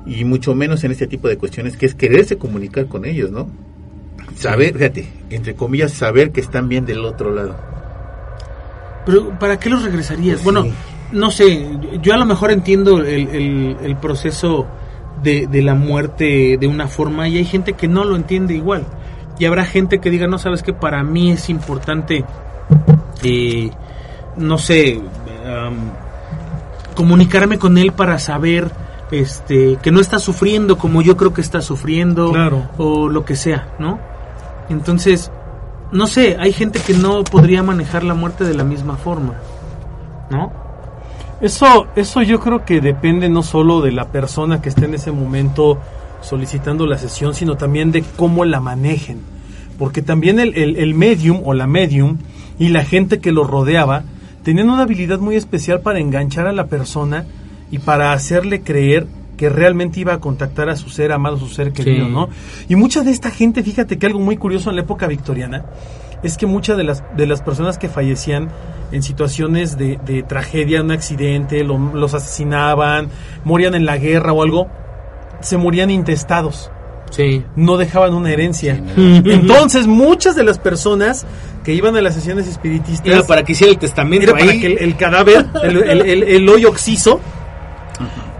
[0.07, 3.49] Y mucho menos en este tipo de cuestiones que es quererse comunicar con ellos, ¿no?
[4.37, 7.57] Saber, fíjate, entre comillas, saber que están bien del otro lado.
[9.05, 10.41] Pero ¿para qué los regresarías?
[10.41, 10.73] Pues bueno, sí.
[11.13, 11.69] no sé,
[12.03, 14.67] yo a lo mejor entiendo el, el- el proceso
[15.23, 18.85] de, de la muerte de una forma y hay gente que no lo entiende igual.
[19.39, 22.25] Y habrá gente que diga, no, sabes que para mí es importante,
[23.23, 23.71] eh,
[24.37, 25.01] no sé,
[25.47, 25.77] am,
[26.95, 28.71] comunicarme con él para saber
[29.11, 32.69] este que no está sufriendo como yo creo que está sufriendo Claro.
[32.77, 33.99] o lo que sea, ¿no?
[34.69, 35.31] Entonces,
[35.93, 39.35] no sé, hay gente que no podría manejar la muerte de la misma forma,
[40.31, 40.53] ¿no?
[41.41, 45.13] Eso, eso yo creo que depende no solo de la persona que esté en ese
[45.13, 45.79] momento
[46.21, 49.21] solicitando la sesión, sino también de cómo la manejen.
[49.79, 52.19] Porque también el, el- el medium o la medium
[52.59, 54.03] y la gente que lo rodeaba
[54.43, 57.25] tenían una habilidad muy especial para enganchar a la persona
[57.71, 61.73] y para hacerle creer que realmente iba a contactar a su ser amado, su ser
[61.73, 62.13] querido, Sí.
[62.13, 62.29] ¿no?
[62.69, 65.65] Y mucha de esta gente, fíjate que algo muy curioso en la época victoriana,
[66.23, 68.49] es que muchas de las, de las personas que fallecían
[68.93, 73.09] en situaciones de, de tragedia, un accidente, lo- los asesinaban,
[73.45, 74.69] morían en la guerra o algo,
[75.41, 76.71] se morían intestados,
[77.11, 77.45] Sí.
[77.57, 78.83] no dejaban una herencia.
[78.95, 81.27] Sí, Entonces, muchas de las personas
[81.65, 84.61] que iban a las sesiones espiritistas Era para que hiciera el testamento era para ahí.
[84.61, 87.21] que el, el cadáver, el, el, el- el hoyo oxiso,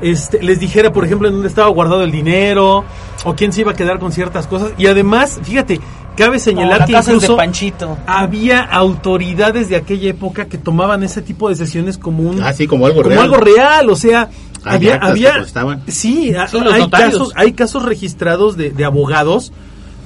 [0.01, 2.85] este, les dijera, por ejemplo, en dónde estaba guardado el dinero,
[3.25, 4.73] o quién se iba a quedar con ciertas cosas.
[4.79, 5.81] Y además, fíjate,
[6.19, 7.97] cabe señalar que incluso Panchito.
[8.07, 12.87] había autoridades de aquella época que tomaban ese tipo de sesiones como un Así como
[12.87, 13.23] algo como real.
[13.25, 14.29] algo real, o sea,
[14.65, 15.45] había había
[15.87, 17.13] sí, Son hay notarios.
[17.19, 19.53] casos hay casos registrados de, de abogados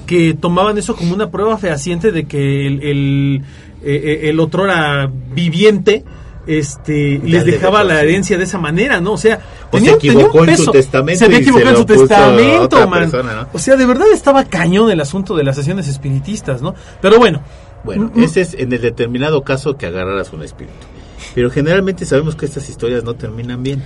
[0.06, 3.42] que tomaban eso como una prueba fehaciente de que el el,
[3.82, 6.04] eh, eh, el otro era viviente
[6.46, 9.12] este les dejaba la herencia de esa manera, ¿no?
[9.12, 10.70] O sea, O tenía, se un- tenía un equivocó en su peso.
[10.72, 13.00] testamento Se había y se equivocado en su testamento, man.
[13.10, 13.48] persona, ¿no?
[13.52, 16.74] O sea, de verdad estaba cañón el asunto de las sesiones espiritistas, ¿no?
[17.00, 17.42] Pero bueno,
[17.84, 18.22] Bueno, Mm, mm.
[18.22, 20.74] ese es en el determinado caso que agarraras un espíritu.
[21.34, 23.82] Pero generalmente sabemos que estas historias no terminan bien.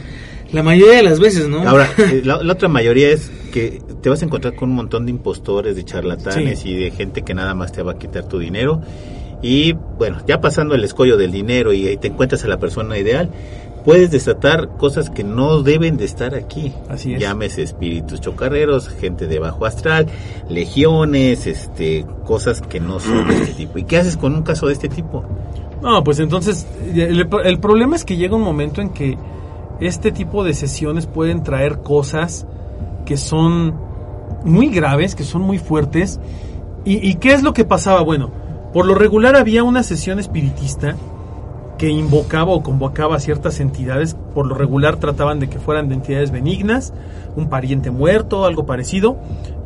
[0.52, 1.66] La mayoría de las veces, ¿no?
[1.66, 5.06] Ahora, eh, la, la otra mayoría es que te vas a encontrar con un montón
[5.06, 6.70] de impostores, de charlatanes Sí.
[6.72, 8.82] y de gente que nada más te va a quitar tu dinero.
[9.42, 12.98] Y bueno, ya pasando el escollo del dinero y ahí te encuentras a la persona
[12.98, 13.30] ideal,
[13.84, 16.72] puedes desatar cosas que no deben de estar aquí.
[16.88, 17.20] Así es.
[17.20, 20.06] Llámese espíritus chocarreros, gente de bajo astral,
[20.48, 23.78] legiones, este, cosas que no son de este tipo.
[23.78, 25.24] ¿Y qué haces con un caso de este tipo?
[25.82, 29.16] No, pues entonces el, el problema es que llega un momento en que
[29.80, 32.46] este tipo de sesiones pueden traer cosas
[33.04, 33.74] que son
[34.44, 36.18] muy graves, que son muy fuertes.
[36.84, 38.02] ¿Y, y qué es lo que pasaba?
[38.02, 38.30] Bueno,
[38.76, 40.96] por lo regular había una sesión espiritista
[41.78, 45.94] que invocaba o convocaba a ciertas entidades, por lo regular trataban de que fueran de
[45.94, 46.92] entidades benignas,
[47.36, 49.16] un pariente muerto, algo parecido,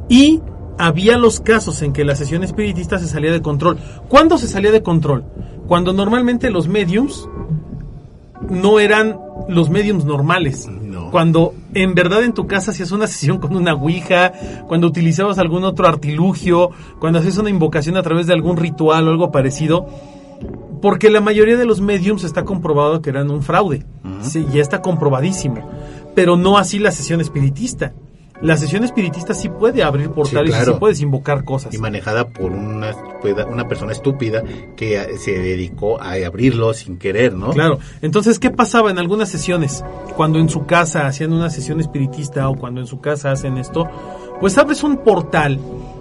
[0.08, 0.40] y
[0.78, 3.78] había los casos en que la sesión espiritista se salía de control.
[4.08, 5.24] ¿Cuándo se salía de control?
[5.66, 7.28] Cuando normalmente los mediums
[8.48, 9.18] no eran
[9.48, 10.70] los mediums normales.
[11.10, 14.32] Cuando en verdad en tu casa hacías una sesión con una ouija,
[14.68, 19.10] cuando utilizabas algún otro artilugio, cuando hacías una invocación a través de algún ritual o
[19.10, 19.86] algo parecido,
[20.80, 23.84] porque la mayoría de los mediums está comprobado que eran un fraude.
[24.20, 25.68] Sí, ya está comprobadísimo.
[26.14, 27.92] Pero no así la sesión espiritista.
[28.42, 30.72] La sesión espiritista sí puede abrir portales y claro.
[30.72, 31.74] sí puedes invocar cosas.
[31.74, 32.92] y manejada por una,
[33.50, 34.42] una persona estúpida
[34.76, 37.50] que eh, se dedicó a abrirlo sin querer, ¿no?
[37.50, 37.78] Claro.
[38.00, 39.84] Entonces, ¿qué pasaba en algunas sesiones?
[40.16, 43.86] Cuando en su casa hacían una sesión espiritista o cuando en su casa hacen esto,
[44.40, 45.58] pues abres un portal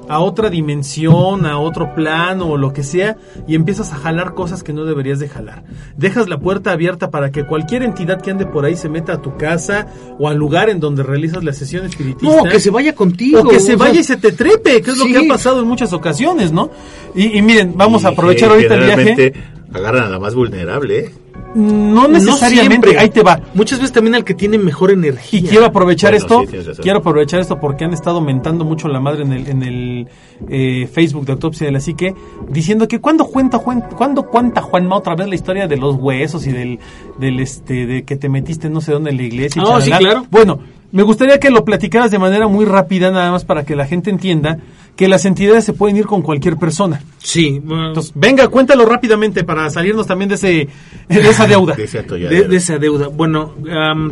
[0.09, 3.15] a otra dimensión, a otro plano o lo que sea
[3.47, 5.63] y empiezas a jalar cosas que no deberías de jalar.
[5.95, 9.21] Dejas la puerta abierta para que cualquier entidad que ande por ahí se meta a
[9.21, 12.35] tu casa o al lugar en donde realizas la sesión espiritista.
[12.35, 13.41] No, que se vaya contigo.
[13.41, 15.27] O que se o sea, vaya y se te trepe, que es lo que ha
[15.29, 16.71] pasado en muchas ocasiones, ¿no?
[17.13, 19.03] Y, y miren, vamos a aprovechar ahorita el viaje.
[19.03, 21.11] generalmente Agarran a la más vulnerable, ¿eh?
[21.55, 23.41] No necesariamente, ahí te va.
[23.53, 25.39] Muchas veces también al que tiene mejor energía.
[25.39, 28.99] Y quiero aprovechar Bueno, esto, sí, quiero aprovechar esto porque han estado mentando mucho la
[28.99, 30.07] madre en el, en el
[30.49, 32.13] eh, Facebook de Autopsia de la Psique,
[32.49, 36.45] diciendo que cuando cuenta Juan, cuando cuenta Juanma otra vez la historia de los huesos
[36.45, 36.79] y del,
[37.17, 39.61] del este, de que te metiste no sé dónde en la iglesia.
[39.61, 40.25] y Ah, sí, claro.
[40.29, 40.59] Bueno,
[40.91, 44.09] me gustaría que lo platicaras de manera muy rápida, nada más para que la gente
[44.09, 44.59] entienda
[44.95, 47.01] que las entidades se pueden ir con cualquier persona.
[47.19, 50.67] Sí, bueno, Entonces, venga, cuéntalo rápidamente para salirnos también de ese,
[51.07, 51.75] de esa deuda.
[51.75, 53.07] De ese de, de esa deuda.
[53.07, 53.53] Bueno,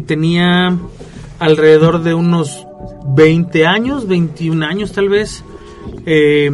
[0.05, 0.77] tenía
[1.39, 2.65] alrededor de unos
[3.15, 5.43] 20 años, 21 años tal vez.
[6.05, 6.49] Eh,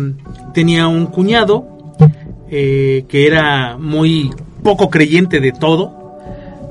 [0.54, 1.68] tenía un cuñado
[2.50, 4.32] eh, que era muy
[4.64, 6.18] poco creyente de todo.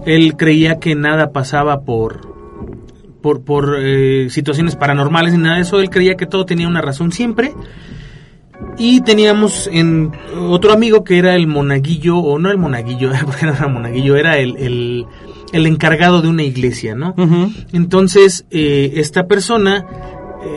[0.04, 2.31] Él creía que nada pasaba por
[3.22, 5.80] por, por eh, situaciones paranormales ni nada de eso.
[5.80, 7.54] Él creía que todo tenía una razón siempre.
[8.78, 13.52] Y teníamos en otro amigo que era el monaguillo, o no el monaguillo, porque no
[13.52, 15.06] era monaguillo, era el, el,
[15.52, 17.14] el encargado de una iglesia, ¿no?
[17.72, 19.84] Entonces, eh, esta persona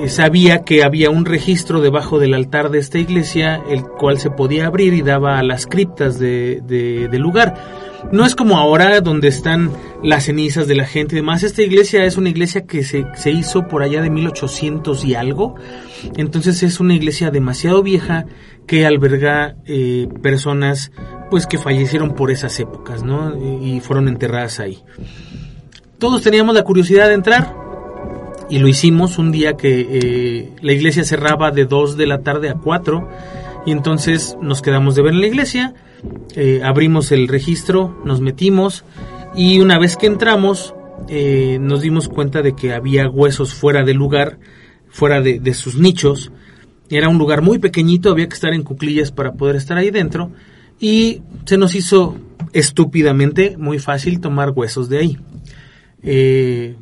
[0.04, 4.30] eh, sabía que había un registro debajo del altar de esta iglesia, el cual se
[4.30, 7.56] podía abrir y daba a las criptas de, de- del lugar.
[8.12, 9.72] No es como ahora donde están
[10.04, 11.44] las cenizas de la gente y demás.
[11.44, 15.56] Esta iglesia es una iglesia que se, se hizo por allá de 1800 y algo.
[16.16, 18.26] Entonces es una iglesia demasiado vieja
[18.68, 20.92] que alberga eh, personas
[21.30, 23.36] pues que fallecieron por esas épocas, ¿no?
[23.62, 24.84] Y fueron enterradas ahí.
[25.98, 27.56] Todos teníamos la curiosidad de entrar
[28.50, 32.50] y lo hicimos un día que eh, la iglesia cerraba de 2 de la tarde
[32.50, 33.10] a 4
[33.66, 35.74] y entonces nos quedamos de ver en la iglesia,
[36.36, 38.84] eh, abrimos el registro, nos metimos
[39.36, 40.74] y una vez que entramos
[41.08, 44.40] eh, nos dimos cuenta de que había huesos fuera del lugar,
[44.90, 46.32] fuera de, de sus nichos.
[46.90, 50.32] Era un lugar muy pequeñito, había que estar en cuclillas para poder estar ahí dentro
[50.80, 52.18] y se nos hizo
[52.54, 55.18] estúpidamente muy fácil tomar huesos de ahí.
[56.04, 56.76] Eh,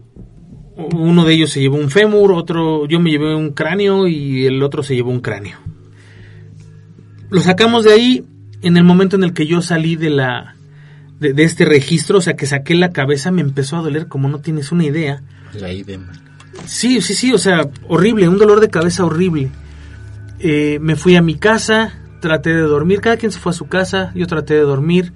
[0.75, 4.61] uno de ellos se llevó un fémur, otro yo me llevé un cráneo y el
[4.63, 5.57] otro se llevó un cráneo.
[7.29, 8.25] Lo sacamos de ahí
[8.63, 10.55] en el momento en el que yo salí de la
[11.19, 14.29] de, de este registro, o sea que saqué la cabeza, me empezó a doler como
[14.29, 15.21] no tienes una idea.
[15.53, 16.07] La idem.
[16.65, 19.49] Sí, sí, sí, o sea, horrible, un dolor de cabeza horrible.
[20.39, 23.67] Eh, me fui a mi casa, traté de dormir, cada quien se fue a su
[23.67, 25.13] casa, yo traté de dormir.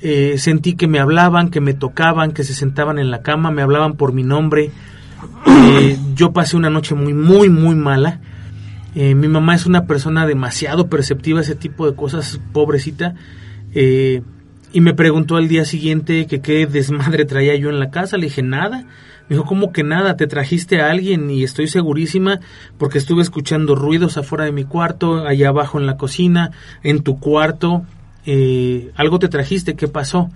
[0.00, 3.62] Eh, sentí que me hablaban, que me tocaban, que se sentaban en la cama, me
[3.62, 4.70] hablaban por mi nombre.
[5.46, 8.20] Eh, yo pasé una noche muy, muy, muy mala.
[8.94, 13.14] Eh, mi mamá es una persona demasiado perceptiva a ese tipo de cosas, pobrecita.
[13.72, 14.22] Eh,
[14.72, 18.16] y me preguntó al día siguiente que qué desmadre traía yo en la casa.
[18.16, 18.86] Le dije, nada.
[19.28, 20.16] Me dijo, ¿cómo que nada?
[20.16, 22.40] Te trajiste a alguien y estoy segurísima
[22.78, 26.50] porque estuve escuchando ruidos afuera de mi cuarto, allá abajo en la cocina,
[26.82, 27.84] en tu cuarto.
[28.26, 30.30] Eh, algo te trajiste, ¿qué pasó?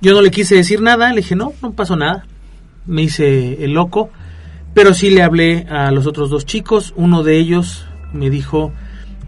[0.00, 2.26] Yo no le quise decir nada, le dije, no, no pasó nada.
[2.86, 4.10] Me hice el loco,
[4.78, 6.94] pero sí le hablé a los otros dos chicos.
[6.94, 8.72] Uno de ellos me dijo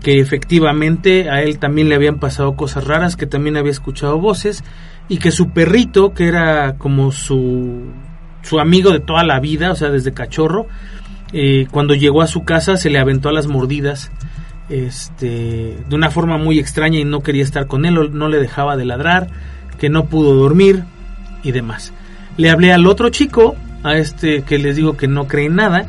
[0.00, 4.62] que efectivamente a él también le habían pasado cosas raras, que también había escuchado voces
[5.08, 7.80] y que su perrito, que era como su,
[8.42, 10.68] su amigo de toda la vida, o sea, desde cachorro,
[11.32, 14.12] eh, cuando llegó a su casa se le aventó a las mordidas
[14.68, 18.76] este, de una forma muy extraña y no quería estar con él, no le dejaba
[18.76, 19.26] de ladrar,
[19.80, 20.84] que no pudo dormir
[21.42, 21.92] y demás.
[22.36, 25.86] Le hablé al otro chico, a este que les digo que no cree en nada,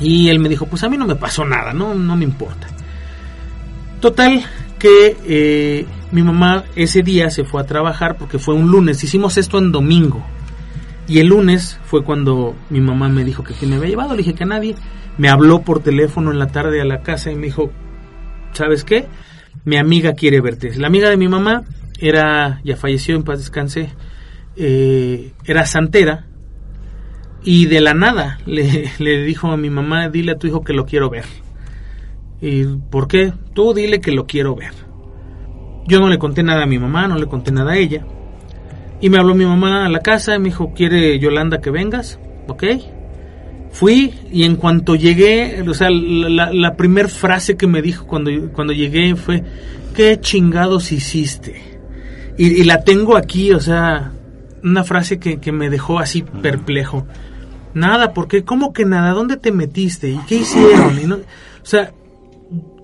[0.00, 2.66] y él me dijo, pues a mí no me pasó nada, no, no me importa.
[4.00, 4.42] Total,
[4.78, 9.36] que eh, mi mamá ese día se fue a trabajar porque fue un lunes, hicimos
[9.36, 10.24] esto en domingo.
[11.06, 14.18] Y el lunes fue cuando mi mamá me dijo que quién me había llevado, le
[14.18, 14.74] dije que a nadie.
[15.18, 17.70] Me habló por teléfono en la tarde a la casa y me dijo,
[18.52, 19.06] ¿sabes qué?
[19.64, 20.74] Mi amiga quiere verte.
[20.76, 21.64] La amiga de mi mamá
[21.98, 23.90] era, ya falleció en paz descanse,
[24.56, 26.26] eh, era santera.
[27.42, 30.72] Y de la nada le, le dijo a mi mamá, dile a tu hijo que
[30.72, 31.24] lo quiero ver.
[32.40, 33.32] ¿Y por qué?
[33.54, 34.72] Tú dile que lo quiero ver.
[35.86, 38.04] Yo no le conté nada a mi mamá, no le conté nada a ella.
[39.00, 42.18] Y me habló mi mamá a la casa y me dijo, ¿quiere Yolanda que vengas?
[42.48, 42.64] Ok.
[43.70, 48.30] Fui y en cuanto llegué, o sea, la, la primera frase que me dijo cuando,
[48.52, 49.44] cuando llegué fue,
[49.94, 51.62] ¿qué chingados hiciste?
[52.36, 54.12] Y, y la tengo aquí, o sea,
[54.62, 57.06] una frase que, que me dejó así perplejo.
[57.74, 59.12] Nada, porque ¿cómo que nada?
[59.12, 60.10] ¿Dónde te metiste?
[60.10, 61.00] ¿Y qué hicieron?
[61.00, 61.92] Y no, o sea,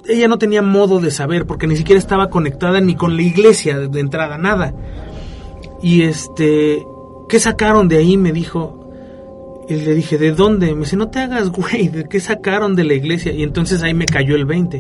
[0.09, 3.79] ella no tenía modo de saber porque ni siquiera estaba conectada ni con la iglesia
[3.79, 4.75] de entrada, nada.
[5.83, 6.85] Y este,
[7.29, 8.17] ¿qué sacaron de ahí?
[8.17, 8.83] Me dijo.
[9.69, 10.73] Y le dije, ¿de dónde?
[10.75, 13.33] Me dice, no te hagas, güey, ¿de qué sacaron de la iglesia?
[13.33, 14.77] Y entonces ahí me cayó el 20.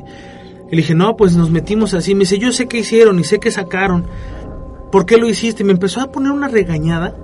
[0.69, 2.15] Y le dije, no, pues nos metimos así.
[2.15, 4.07] Me dice, yo sé qué hicieron y sé qué sacaron.
[4.93, 5.65] ¿Por qué lo hiciste?
[5.65, 7.17] Y me empezó a poner una regañada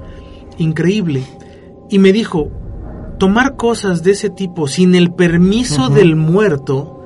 [0.58, 1.22] increíble.
[1.88, 2.50] Y me dijo,
[3.18, 7.02] tomar cosas de ese tipo sin el permiso del muerto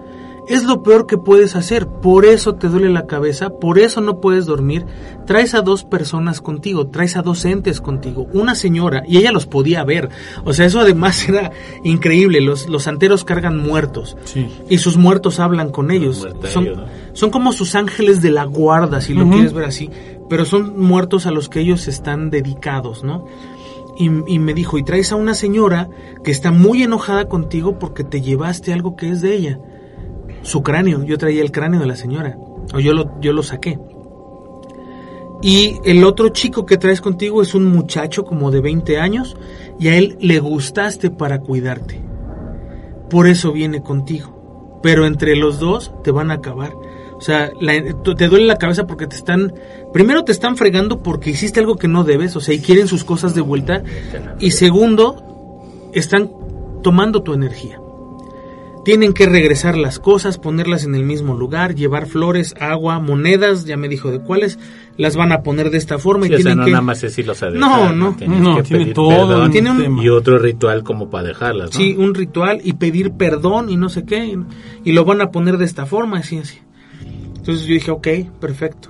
[0.46, 1.86] es lo peor que puedes hacer.
[1.86, 4.86] Por eso te duele la cabeza, por eso no puedes dormir.
[5.26, 9.46] Traes a dos personas contigo, traes a dos entes contigo, una señora, y ella los
[9.46, 10.08] podía ver.
[10.44, 11.50] O sea, eso además era
[11.82, 12.40] increíble.
[12.40, 14.16] Los, los santeros cargan muertos.
[14.24, 14.48] Sí.
[14.68, 16.26] Y sus muertos hablan con ellos.
[16.44, 16.84] Son, ¿no?
[17.12, 19.90] son como sus ángeles de la guarda, si lo quieres ver así.
[20.28, 23.26] Pero son muertos a los que ellos están dedicados, ¿no?
[23.98, 25.88] Y, me dijo, y traes a una señora
[26.22, 29.58] que está muy enojada contigo porque te llevaste algo que es de ella
[30.42, 31.02] su cráneo.
[31.04, 32.38] Yo traía el cráneo de la señora.
[32.74, 33.78] O yo lo, yo lo saqué.
[35.42, 39.36] Y el otro chico que traes contigo es un muchacho como de 20 años
[39.78, 42.00] y a él le gustaste para cuidarte.
[43.10, 44.80] Por eso viene contigo.
[44.82, 46.72] Pero entre los dos te van a acabar.
[47.16, 47.82] O sea, la-
[48.16, 49.52] te duele la cabeza porque te están...
[49.92, 53.04] Primero te están fregando porque hiciste algo que no debes, o sea, y quieren sus
[53.04, 53.82] cosas de vuelta.
[54.38, 56.30] Y segundo, están
[56.82, 57.80] tomando tu energía.
[58.84, 63.76] Tienen que regresar las cosas, ponerlas en el mismo lugar, llevar flores, agua, monedas, ya
[63.76, 64.60] me dijo de cuáles,
[64.96, 66.70] las van a poner de esta forma Sí, y o sea, tienen no que...
[66.70, 68.16] nada más es irlos a dejar, No, no.
[68.28, 71.76] No, tiene todo Tiene un- y otro ritual como para dejarlas, ¿no?
[71.76, 74.24] Sí, un ritual y pedir perdón y no sé qué.
[74.24, 74.36] Y,
[74.84, 76.58] y lo van a poner de esta forma, así, así.
[77.46, 78.08] Entonces yo dije, ok,
[78.40, 78.88] perfecto.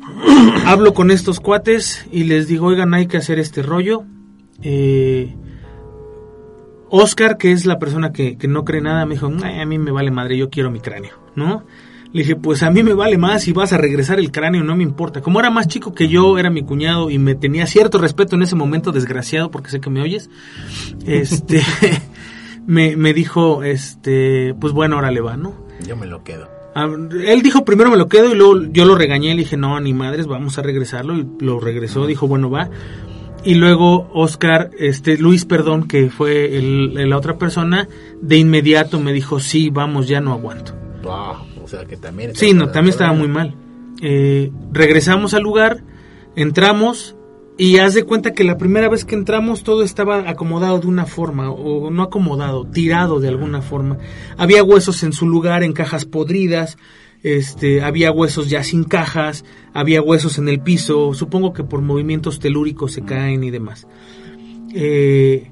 [0.66, 4.02] Hablo con estos cuates y les digo, oigan, hay que hacer este rollo.
[4.60, 5.32] Eh,
[6.90, 9.78] Oscar, que es la persona que, que no cree nada, me dijo, "Ay, a mí
[9.78, 11.62] me vale madre, yo quiero mi cráneo, ¿no?
[12.12, 14.74] Le dije, pues a mí me vale más si vas a regresar el cráneo, no
[14.74, 15.20] me importa.
[15.20, 18.42] Como era más chico que yo, era mi cuñado y me tenía cierto respeto en
[18.42, 20.28] ese momento, desgraciado, porque sé que me oyes.
[21.06, 21.62] Este,
[22.66, 25.54] me, me dijo, este, pues bueno, ahora le va, ¿no?
[25.86, 26.55] Yo me lo quedo.
[26.78, 26.86] Ah,
[27.26, 29.94] Él dijo primero me lo quedo y luego yo lo regañé, le dije, no, ni
[29.94, 31.16] madres, vamos a regresarlo.
[31.16, 32.68] Y lo regresó, dijo, bueno, va.
[33.44, 37.88] Y luego Oscar, este, Luis, perdón, que fue el- la otra persona,
[38.20, 40.74] de inmediato me dijo, sí, vamos, ya no aguanto.
[41.02, 42.34] Wow, o sea que también...
[42.34, 43.54] Sí, no, también estaba muy mal.
[44.02, 45.82] Eh, regresamos al lugar,
[46.34, 47.15] entramos
[47.58, 51.06] y haz de cuenta que la primera vez que entramos todo estaba acomodado de una
[51.06, 53.98] forma, o no acomodado, tirado de alguna forma.
[54.36, 56.76] Había huesos en su lugar, en cajas podridas,
[57.22, 62.40] este, había huesos ya sin cajas, había huesos en el piso, supongo que por movimientos
[62.40, 63.86] telúricos se caen y demás.
[64.74, 65.50] Eh,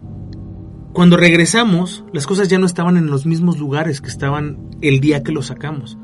[0.92, 5.22] cuando regresamos, las cosas ya no estaban en los mismos lugares que estaban el día
[5.22, 5.98] que lo sacamos.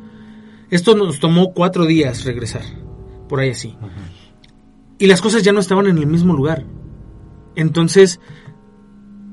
[0.70, 2.62] Esto nos tomó cuatro días regresar.
[3.28, 3.76] por ahí así.
[5.00, 6.66] Y las cosas ya no estaban en el mismo lugar.
[7.56, 8.20] Entonces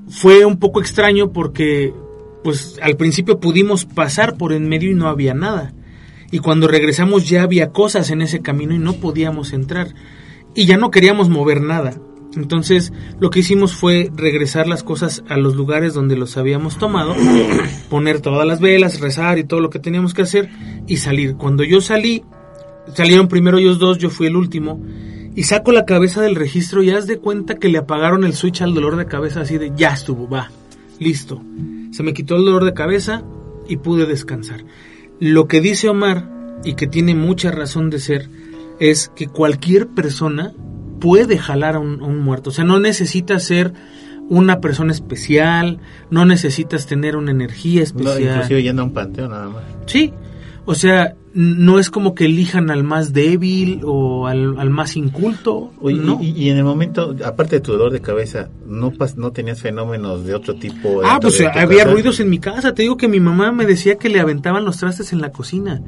[0.07, 1.93] fue un poco extraño porque
[2.41, 5.73] pues al principio pudimos pasar por en medio y no había nada.
[6.31, 9.93] Y cuando regresamos ya había cosas en ese camino y no podíamos entrar.
[10.55, 11.99] Y ya no queríamos mover nada.
[12.37, 17.13] Entonces lo que hicimos fue regresar las cosas a los lugares donde los habíamos tomado,
[17.89, 20.49] poner todas las velas, rezar y todo lo que teníamos que hacer
[20.87, 21.35] y salir.
[21.35, 22.23] Cuando yo salí,
[22.93, 24.81] salieron primero ellos dos, yo fui el último
[25.37, 28.61] y saco la cabeza del registro y haz de cuenta que le apagaron el switch
[28.63, 30.49] al dolor de cabeza así de ya estuvo, va,
[30.99, 31.41] listo.
[31.91, 33.23] Se me quitó el dolor de cabeza
[33.69, 34.65] y pude descansar.
[35.19, 36.27] Lo que dice Omar
[36.63, 38.29] y que tiene mucha razón de ser
[38.79, 40.53] es que cualquier persona
[40.99, 42.49] puede jalar a un, a un muerto.
[42.49, 43.73] O sea, no necesitas ser
[44.29, 45.79] una persona especial,
[46.09, 48.21] no necesitas tener una energía No, especial.
[48.37, 49.63] inclusive yendo a un panteón nada más.
[49.85, 50.13] Sí,
[50.67, 55.71] o sea, no es como que elijan al más débil o al, al más inculto.
[55.81, 56.19] Oye, no.
[56.21, 59.61] y, y en el momento, aparte de tu dolor de cabeza, ¿no, pas- no tenías
[59.61, 61.01] fenómenos de otro tipo?
[61.05, 61.91] Ah, pues tu había casa?
[61.91, 62.73] ruidos en mi casa.
[62.75, 65.81] Te digo que mi mamá me decía que le aventaban los trastes en la cocina.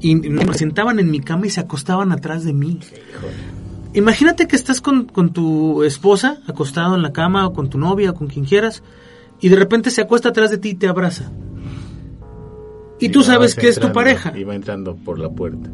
[0.00, 2.78] Y me sentaban en mi cama y se acostaban atrás de mí.
[3.94, 8.10] Imagínate que estás con, con tu esposa acostado en la cama o con tu novia
[8.10, 8.82] o con quien quieras
[9.40, 11.30] y de repente se acuesta atrás de ti y te abraza.
[13.00, 14.32] Y tú sabes que es tu pareja.
[14.36, 15.70] Y va entrando por la puerta.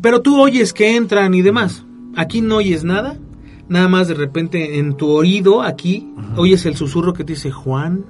[0.00, 1.84] Pero tú oyes que entran y demás.
[2.16, 3.18] Aquí no oyes nada.
[3.68, 8.04] Nada más de repente en tu oído, aquí, oyes el susurro que te dice Juan.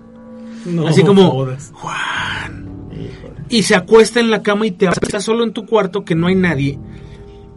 [0.64, 1.70] No Así como, jodas.
[1.74, 2.66] Juan.
[2.92, 3.44] Híjole.
[3.50, 6.28] Y se acuesta en la cama y te abraza solo en tu cuarto que no
[6.28, 6.78] hay nadie.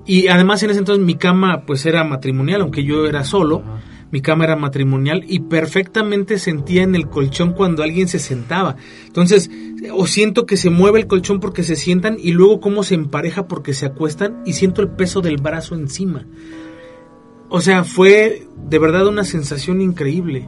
[0.05, 3.63] Y además en ese entonces mi cama pues era matrimonial, aunque yo era solo.
[4.11, 8.75] Mi cama era matrimonial y perfectamente sentía en el colchón cuando alguien se sentaba.
[9.07, 9.49] Entonces,
[9.91, 13.47] o siento que se mueve el colchón porque se sientan y luego cómo se empareja
[13.47, 16.25] porque se acuestan y siento el peso del brazo encima.
[17.49, 20.47] O sea, fue de verdad una sensación increíble.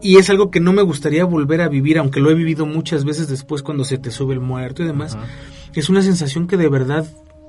[0.00, 3.04] Y es algo que no me gustaría volver a vivir, aunque lo he vivido muchas
[3.04, 5.18] veces después cuando se te sube el muerto y demás.
[5.74, 7.06] Es una sensación que de verdad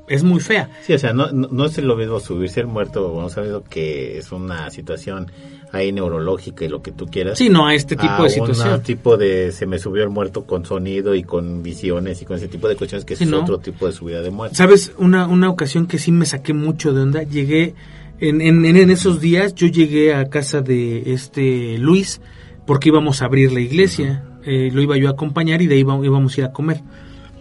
[0.08, 0.70] es muy fea.
[0.82, 3.62] Sí, o sea, no, no, no es lo mismo subirse al muerto, vamos a ver
[3.70, 5.32] que es una situación
[5.72, 7.38] ahí neurológica y lo que tú quieras.
[7.38, 8.74] Sí, no a este tipo a de situación.
[8.74, 12.38] un tipo de se me subió el muerto con sonido y con visiones y con
[12.38, 13.42] ese tipo de cuestiones que Sí, es ¿no?
[13.42, 14.56] otro tipo de subida de muerte.
[14.56, 14.94] ¿Sabes?
[14.98, 17.24] Una, una ocasión que sí me saqué mucho de onda.
[17.24, 17.76] Llegué,
[18.20, 22.20] en, en, en esos días, yo llegué a casa de este Luis
[22.66, 24.26] porque íbamos a abrir la iglesia.
[24.46, 26.82] Eh, lo iba yo a acompañar y de ahí iba- íbamos a ir a comer.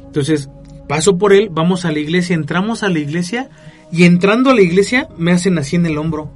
[0.06, 0.48] Entonces,
[0.88, 3.48] paso por él, vamos a la iglesia, entramos a la iglesia
[3.92, 6.30] y entrando a la iglesia me hacen así en el hombro.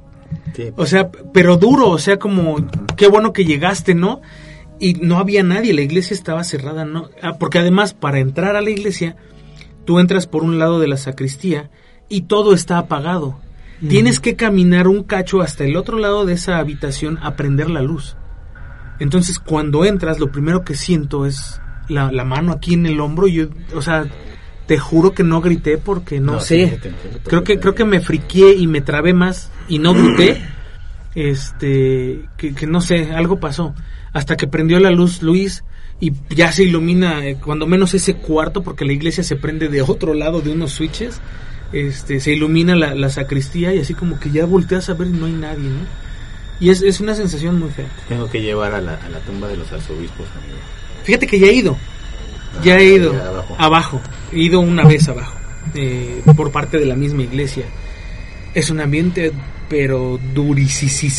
[0.55, 2.55] Sí, O sea, pero duro, o sea, como,
[2.95, 4.21] qué bueno que llegaste, ¿no?
[4.79, 7.09] Y no había nadie, la iglesia estaba cerrada, ¿no?
[7.21, 9.15] Ah, porque además, para entrar a la iglesia,
[9.85, 11.69] tú entras por un lado de la sacristía
[12.09, 13.39] y todo está apagado.
[13.87, 17.81] Tienes que caminar un cacho hasta el otro lado de esa habitación a prender la
[17.81, 18.15] luz.
[18.99, 21.59] Entonces, cuando entras, lo primero que siento es
[21.89, 23.27] la, la mano aquí en el hombro.
[23.27, 24.05] Y yo, o sea,
[24.65, 26.69] te juro que no grité porque no, sé.
[26.69, 29.93] sí, te entiendo creo que creo que me friqué y me trabé más y no
[29.93, 30.41] grité.
[31.15, 33.75] Este, que, que no sé, algo pasó.
[34.13, 35.63] Hasta que prendió la luz Luis
[35.99, 39.81] y ya se ilumina, eh, cuando menos ese cuarto, porque la iglesia se prende de
[39.81, 41.19] otro lado de unos switches.
[41.71, 45.11] Este, se ilumina la, la sacristía y así como que ya volteas a ver y
[45.11, 46.03] no hay nadie, ¿no?
[46.59, 47.87] Y es, es una sensación muy fea.
[48.07, 50.59] Tengo que llevar a la, a la tumba de los arzobispos, amigo.
[51.03, 51.77] Fíjate que ya he ido.
[52.63, 53.55] Ya he ido abajo.
[53.57, 54.01] abajo.
[54.35, 55.35] Ido una vez abajo.
[55.75, 57.65] eh, por parte de la misma iglesia.
[58.53, 59.31] Es un ambiente,
[59.69, 61.11] pero durisísimo.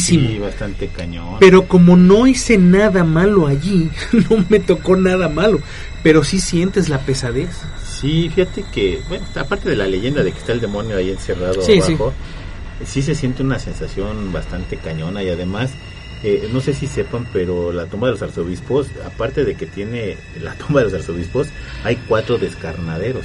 [0.00, 1.36] Sí, bastante cañón.
[1.40, 3.90] Pero como no hice nada malo allí,
[4.30, 5.60] no me tocó nada malo.
[6.02, 7.48] Pero sí sientes la pesadez.
[7.88, 11.62] Sí, fíjate que, bueno, aparte de la leyenda de que está el demonio ahí encerrado
[11.62, 11.92] Sí, sí.
[11.92, 12.12] abajo,
[12.84, 13.00] sí.
[13.00, 15.70] se siente una sensación bastante cañona y además,
[16.24, 20.16] eh, no sé si sepan, pero la tumba de los arzobispos, aparte de que tiene
[20.42, 21.48] la tumba de los arzobispos,
[21.84, 23.24] hay cuatro descarnaderos.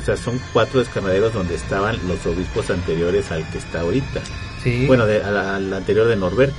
[0.00, 4.22] O sea, son cuatro descarnaderos donde estaban los obispos anteriores al que está ahorita.
[4.64, 4.86] Sí.
[4.86, 6.56] Bueno, de- al, al anterior de Norberto,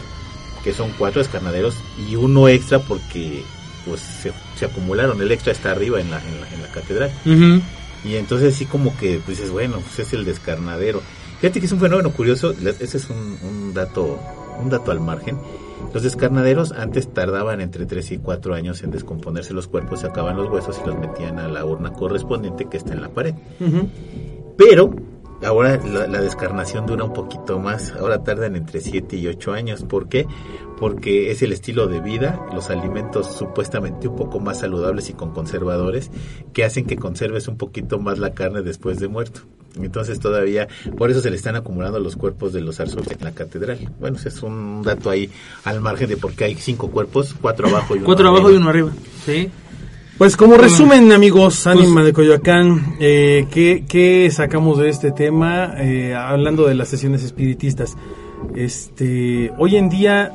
[0.63, 1.75] que son cuatro descarnaderos
[2.07, 3.43] y uno extra porque
[3.85, 5.21] pues se, se acumularon.
[5.21, 7.11] El extra está arriba en la, en la, en la catedral.
[8.05, 11.01] Y entonces sí como que pues dices, bueno, pues es el descarnadero.
[11.41, 14.19] Fíjate que es un fenómeno curioso, ese es un, un dato
[14.61, 15.37] un dato al margen.
[15.93, 20.49] Los descarnaderos antes tardaban entre 3 y 4 años en descomponerse los cuerpos, sacaban los
[20.49, 23.35] huesos y los metían a la urna correspondiente que está en la pared.
[24.57, 24.93] Pero
[25.43, 29.83] ahora la, la descarnación dura un poquito más, ahora tardan entre 7 y 8 años.
[29.83, 30.27] ¿Por qué?
[30.79, 35.31] Porque es el estilo de vida, los alimentos supuestamente un poco más saludables y con
[35.31, 36.11] conservadores
[36.53, 39.41] que hacen que conserves un poquito más la carne después de muerto.
[39.85, 40.67] Entonces todavía,
[40.97, 43.79] por eso se le están acumulando los cuerpos de los arzobispos en la catedral.
[43.99, 45.29] Bueno, ese es un dato ahí
[45.63, 48.55] al margen de por qué hay cinco cuerpos, cuatro abajo y uno Cuatro abajo y
[48.55, 48.59] arriba.
[48.61, 48.91] uno arriba.
[49.25, 49.49] Sí.
[50.17, 55.75] Pues como resumen, amigos, Ánima de Coyoacán, eh, ¿qué, qué sacamos de este tema?
[55.77, 57.95] Eh, hablando de las sesiones espiritistas.
[58.55, 60.31] Este, hoy en día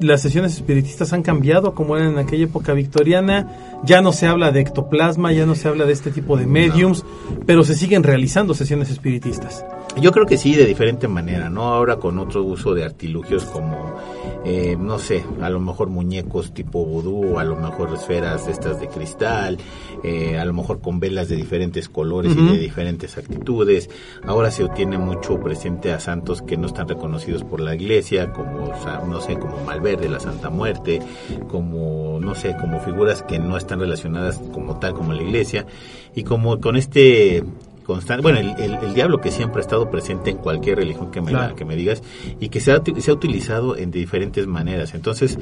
[0.00, 3.80] las sesiones espiritistas han cambiado como eran en aquella época victoriana.
[3.84, 7.04] Ya no se habla de ectoplasma, ya no se habla de este tipo de mediums,
[7.46, 9.64] pero se siguen realizando sesiones espiritistas.
[10.00, 11.72] Yo creo que sí, de diferente manera, ¿no?
[11.72, 13.94] Ahora con otro uso de artilugios como,
[14.44, 18.88] eh, no sé, a lo mejor muñecos tipo vudú, a lo mejor esferas estas de
[18.88, 19.56] cristal,
[20.02, 23.88] eh, a lo mejor con velas de diferentes colores y de diferentes actitudes.
[24.26, 28.72] Ahora se obtiene mucho presente a santos que no están reconocidos por la iglesia, como,
[29.08, 31.00] no sé, como Malverde, la Santa Muerte,
[31.48, 35.66] como, no sé, como figuras que no están relacionadas como tal como la iglesia.
[36.16, 37.44] Y como con este
[37.84, 41.20] constante, bueno, el, el- el diablo que siempre ha estado presente en cualquier religión que
[41.20, 41.54] me, Claro.
[41.54, 42.02] que me digas
[42.40, 44.94] y que se ha, se ha utilizado en diferentes maneras.
[44.94, 45.38] Entonces,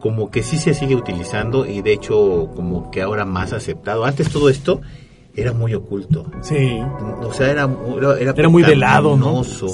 [0.00, 4.04] como que sí se sigue utilizando y de hecho como que ahora más aceptado.
[4.04, 4.82] Antes todo esto
[5.36, 6.30] era muy oculto.
[6.42, 6.78] Sí.
[7.22, 7.68] O sea, era,
[7.98, 9.42] era, era Era muy velado, ¿no?
[9.42, 9.66] pecaminoso,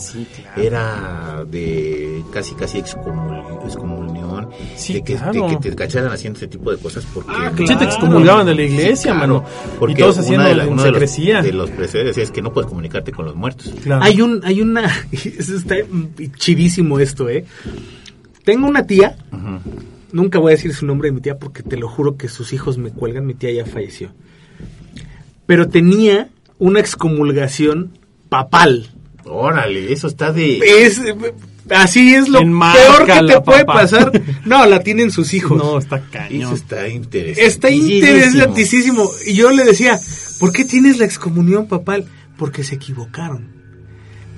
[0.57, 4.49] Era de casi casi excomul- excomunión.
[4.75, 5.33] Sí, de, que, claro.
[5.33, 7.31] de que te cacharan haciendo ese tipo de cosas porque...
[7.35, 9.45] Ah, Sí, te excomulgaban de la iglesia, mano.
[9.79, 12.53] Porque y todos haciendo de la- uno de los, de los precedentes es que no
[12.53, 13.73] puedes comunicarte con los muertos.
[13.83, 14.03] Claro.
[14.03, 15.77] Hay un, hay una, está
[16.39, 17.45] chidísimo esto, eh.
[18.45, 19.17] Tengo una tía,
[20.13, 22.53] nunca voy a decir su nombre de mi tía porque te lo juro que sus
[22.55, 24.11] hijos me cuelgan, mi tía ya falleció.
[25.51, 26.29] Pero tenía
[26.61, 27.99] una excomulgación
[28.29, 28.89] papal.
[29.25, 30.59] Órale, eso está de...
[30.59, 31.03] Es,
[31.71, 33.81] así es lo peor que te puede papá.
[33.81, 34.13] pasar.
[34.45, 35.59] No, la tienen sus hijos.
[35.59, 36.55] No, está Eso cañón.
[36.55, 37.47] está interesante.
[37.47, 39.11] Está interesantísimo.
[39.27, 39.99] Y yo le decía,
[40.39, 42.05] ¿por qué tienes la excomunión papal?
[42.37, 43.49] Porque se equivocaron.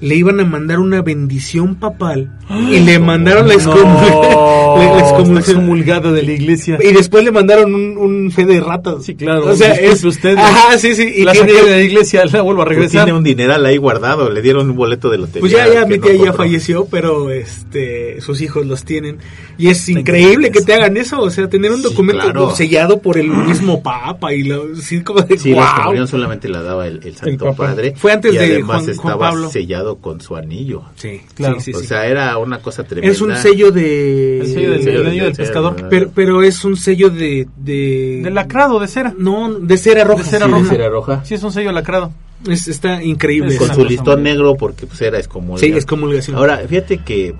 [0.02, 2.30] Le iban a mandar una bendición papal
[2.68, 6.78] y le mandaron la, No, excomulgada de la iglesia.
[6.82, 9.04] Y después le mandaron un, un fe de ratas.
[9.04, 9.46] Sí, claro.
[9.46, 10.36] O sea, es usted.
[10.36, 11.10] Ajá, sí, sí.
[11.16, 13.04] Y la tiene- de la iglesia, la vuelvo a Pues regresar.
[13.04, 15.40] tiene un dineral ahí guardado, le dieron un boleto de lotería.
[15.40, 19.18] Pues ya, ya, mi no tía ya falleció, pero este, sus hijos los tienen.
[19.58, 22.50] Y es increíble que te hagan eso, o sea, tener un Sí, documento claro.
[22.54, 25.68] sellado por el mismo papa y lo, sí, como de, Sí, la "Guau".
[25.76, 27.54] excomunión solamente la daba el, el Santo.
[27.54, 27.94] Padre.
[27.96, 29.50] Fue antes y de además Juan- Juan estaba Pablo.
[29.50, 30.82] sellado con su anillo.
[30.96, 31.56] Sí, Claro.
[31.60, 31.86] sí, sí, o sí.
[31.86, 33.12] sea, era una cosa tremenda.
[33.12, 34.40] es un sello de...
[34.40, 35.76] El sello del, anillo del pescador.
[35.90, 37.46] Pero, pero es un sello de...
[37.56, 39.14] De, De lacrado, de cera.
[39.18, 40.22] No, de cera roja.
[40.22, 40.70] De cera Sí, de roja.
[40.70, 41.24] cera roja.
[41.24, 42.12] Sí, es un sello lacrado.
[42.48, 43.52] Es- está increíble.
[43.54, 45.58] Es Con su listón negro porque pues era excomulgado.
[45.58, 46.36] Sí, excomulgación.
[46.36, 47.34] Ahora, fíjate que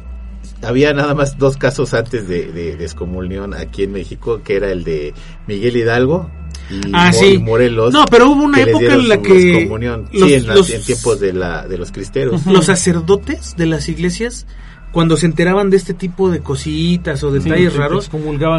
[0.63, 4.71] había nada más dos casos antes de, de, de excomunión aquí en México, que era
[4.71, 5.13] el de
[5.49, 6.31] Miguel Hidalgo
[6.73, 7.39] y, Ah, sí.
[7.39, 7.93] Morelos.
[7.93, 10.83] No, pero hubo una que época en la que los- sí, en, las- los- en
[10.83, 12.47] tiempos de, la, de los cristeros.
[12.47, 14.47] los sacerdotes de las iglesias,
[14.93, 18.11] cuando se enteraban de este tipo de cositas o detalles sí, raros,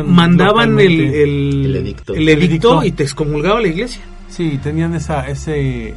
[0.05, 2.13] mandaban el, el, El edicto.
[2.13, 2.83] el El edicto.
[2.83, 4.01] y te excomulgaba la iglesia.
[4.29, 5.93] Sí, tenían esa, ese...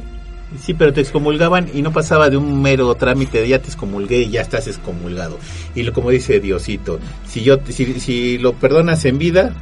[0.63, 4.21] Sí, pero te excomulgaban y no pasaba de un mero trámite de ya te excomulgué
[4.21, 5.37] y ya estás excomulgado.
[5.75, 9.53] Y lo, como dice Diosito, si yo si, si lo perdonas en vida,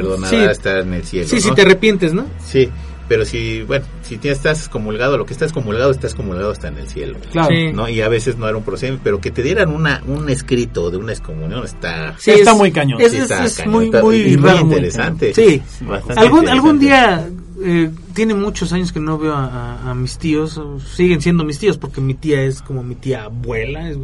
[0.00, 0.50] perdonará Sí.
[0.50, 1.28] estar en el cielo.
[1.28, 1.40] Sí, ¿no?
[1.42, 2.26] si te arrepientes, ¿no?
[2.44, 2.68] Sí,
[3.08, 6.88] pero si, bueno, si estás excomulgado, lo que está excomulgado, está excomulgado hasta en el
[6.88, 7.16] cielo.
[7.32, 7.48] Claro.
[7.48, 7.72] Sí.
[7.72, 7.88] ¿no?
[7.88, 10.98] Y a veces no era un procedimiento, pero que te dieran una un escrito de
[10.98, 12.14] una excomunión está...
[12.18, 13.00] Sí, Está es- muy cañón.
[13.00, 14.64] Es, sí, es- está es cañón, muy, está- muy y muy raro.
[14.64, 15.32] muy interesante.
[15.34, 15.62] Sí.
[15.86, 17.26] Bastante Algún, algún día,
[17.64, 20.60] eh, tiene muchos años que no veo a, a- a mis tíos,
[20.94, 23.88] siguen siendo mis tíos porque mi tía es como mi tía abuela.
[23.88, 23.96] es-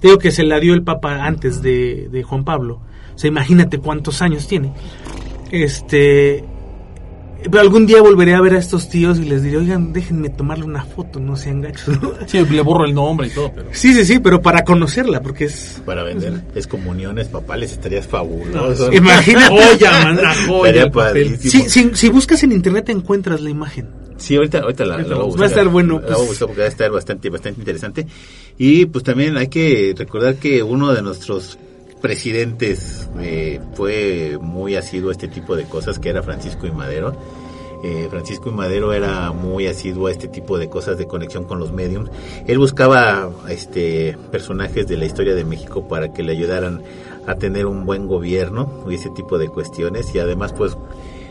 [0.00, 2.80] te digo que se la dio el Papa antes de, de Juan Pablo.
[3.14, 4.72] O sea, imagínate cuántos años tiene.
[5.50, 6.44] Este.
[7.42, 10.64] Pero algún día volveré a ver a estos tíos y les diré, oigan, déjenme tomarle
[10.64, 11.98] una foto, no sean gachos.
[12.02, 12.12] ¿no?
[12.26, 13.70] Sí, le borro el nombre y todo, pero...
[13.72, 15.80] Sí, sí, sí, pero para conocerla, porque es...
[15.86, 18.92] Para vender excomuniones papales estarías fabuloso.
[18.92, 19.48] Imagínate.
[19.48, 21.64] Joya, man, una joya padrísimo.
[21.66, 23.88] Si, si, buscas en internet encuentras la imagen.
[24.18, 25.46] Sí, ahorita, ahorita la, la voy a Va a buscar.
[25.46, 26.28] estar bueno, La voy a pues.
[26.28, 28.06] buscar porque va a estar bastante, bastante interesante.
[28.58, 31.58] Y pues también hay que recordar que uno de nuestros
[32.00, 37.14] presidentes eh, fue muy asiduo a este tipo de cosas, que era Francisco y Madero.
[37.82, 41.58] Eh, Francisco y Madero era muy asiduo a este tipo de cosas de conexión con
[41.58, 42.10] los mediums.
[42.46, 46.82] Él buscaba este personajes de la historia de México para que le ayudaran
[47.26, 50.14] a tener un buen gobierno y ese tipo de cuestiones.
[50.14, 50.76] Y además, pues,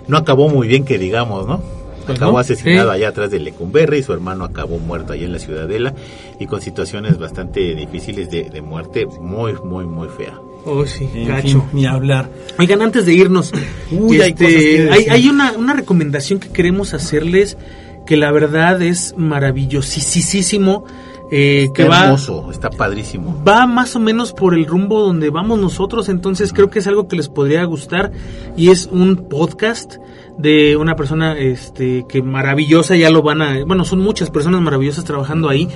[0.08, 1.62] no acabó muy bien que digamos, ¿no?
[2.06, 2.96] Pues acabó no, asesinado sí.
[2.96, 5.94] allá atrás de Lecumberri y su hermano acabó muerto allá en la Ciudadela
[6.40, 10.40] y con situaciones bastante difíciles de, de muerte muy, muy, muy fea.
[10.72, 11.48] Oh, sí, En gacho.
[11.48, 12.30] fin, ni hablar.
[12.60, 13.52] Oigan, antes de irnos,
[13.92, 15.12] Uy, hay este, cosas que hay, decir.
[15.12, 17.58] hay una, una recomendación que queremos hacerles
[18.06, 20.86] que la verdad es maravillosísimo.
[21.32, 23.44] Eh, que va, hermoso, está padrísimo.
[23.48, 27.08] va más o menos por el rumbo donde vamos nosotros, entonces creo que es algo
[27.08, 28.12] que les podría gustar
[28.58, 29.98] y es un podcast
[30.40, 35.04] de una persona este que maravillosa, ya lo van a, bueno, son muchas personas maravillosas
[35.06, 35.68] trabajando ahí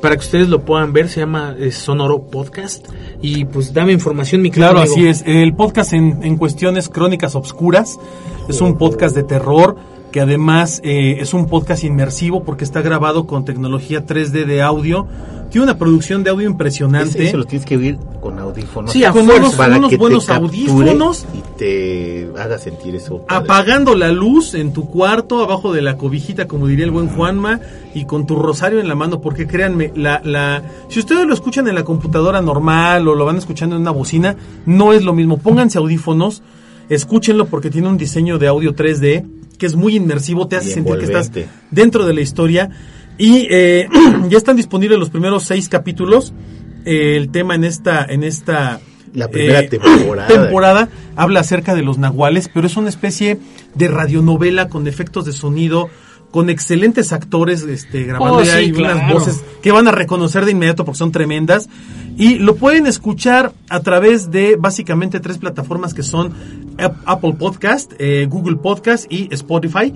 [0.00, 2.86] para que ustedes lo puedan ver, se llama eh, Sonoro Podcast
[3.20, 4.94] y pues dame información mi querido Claro, amigo.
[4.94, 5.24] así es.
[5.26, 7.98] El podcast en, en cuestiones crónicas obscuras
[8.48, 9.76] es un podcast de terror
[10.12, 15.06] que además eh, es un podcast inmersivo porque está grabado con tecnología 3D de audio.
[15.50, 17.26] Tiene una producción de audio impresionante.
[17.26, 18.92] Ese lo tienes que oír con audífonos.
[18.92, 21.26] Sí, a Con unos- para unos que te buenos audífonos.
[21.34, 23.24] y te haga sentir eso.
[23.26, 23.44] padre.
[23.44, 27.60] apagando la luz en tu cuarto, abajo de la cobijita, como diría el buen Juanma,
[27.94, 31.66] y con tu rosario en la mano, porque créanme, la, la, si ustedes lo escuchan
[31.66, 34.36] en la computadora normal o lo van escuchando en una bocina,
[34.66, 35.38] no es lo mismo.
[35.38, 36.42] Pónganse audífonos,
[36.88, 39.24] escúchenlo porque tiene un diseño de audio 3D
[39.60, 41.30] que es muy inmersivo, te hace sentir que estás
[41.70, 42.70] dentro de la historia.
[43.18, 43.86] Y eh,
[44.28, 46.32] ya están disponibles los primeros seis capítulos.
[46.86, 48.80] Eh, el tema en esta, en esta
[49.12, 50.28] La primera eh, temporada.
[50.28, 53.38] temporada habla acerca de los nahuales, pero es una especie
[53.74, 55.90] de radionovela con efectos de sonido,
[56.30, 60.44] con excelentes actores este, grabando Oh, y sí, hay unas voces que van a reconocer
[60.44, 61.68] de inmediato porque son tremendas.
[62.16, 66.32] Y lo pueden escuchar a través de básicamente tres plataformas que son
[66.78, 69.92] Ap- Apple Podcast, eh, Google Podcast y Spotify.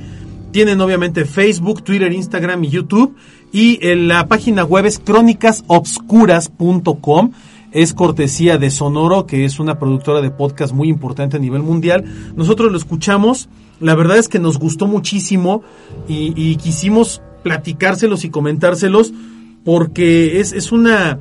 [0.53, 3.14] Tienen obviamente Facebook, Twitter, Instagram y YouTube.
[3.53, 7.32] Y en la página web es crónicasobscuras.com.
[7.72, 12.05] Es cortesía de Sonoro, que es una productora de podcast muy importante a nivel mundial.
[12.37, 13.49] Nosotros lo escuchamos.
[13.81, 15.62] La verdad es que nos gustó muchísimo
[16.09, 19.12] y, y quisimos platicárselos y comentárselos
[19.64, 21.18] porque es, es una...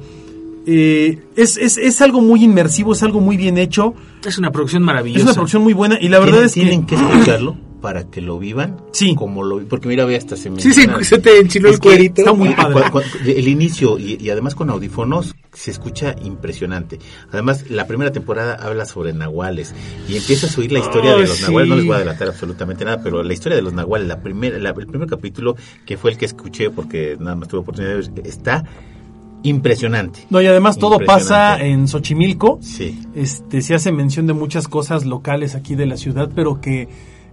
[0.65, 3.93] eh, es, es, es algo muy inmersivo, es algo muy bien hecho.
[4.25, 5.19] Es una producción maravillosa.
[5.19, 6.59] Es una producción muy buena y la verdad Tienen- es que...
[6.61, 8.77] tienen que escucharlo para que lo vivan.
[8.93, 9.13] Sí.
[9.13, 12.21] Como lo porque mira, ve hasta se me Sí, sí, se te enchiló el cuerito.
[12.21, 12.81] está muy padre.
[13.25, 16.97] el inicio y, y además con audífonos se escucha impresionante.
[17.33, 19.75] Además, la primera temporada habla sobre nahuales
[20.07, 21.43] y empiezas a oír la historia Oh, de los sí.
[21.43, 21.69] nahuales.
[21.69, 24.57] No les voy a adelantar absolutamente nada, pero la historia de los nahuales, la primera,
[24.59, 28.09] la- el primer capítulo que fue el que escuché porque nada más tuve oportunidad de
[28.09, 28.63] ver, está
[29.43, 30.25] impresionante.
[30.29, 32.59] No, y además todo pasa en Xochimilco.
[32.61, 32.99] Sí.
[33.13, 36.87] Este, se hace mención de muchas cosas locales aquí de la ciudad, pero que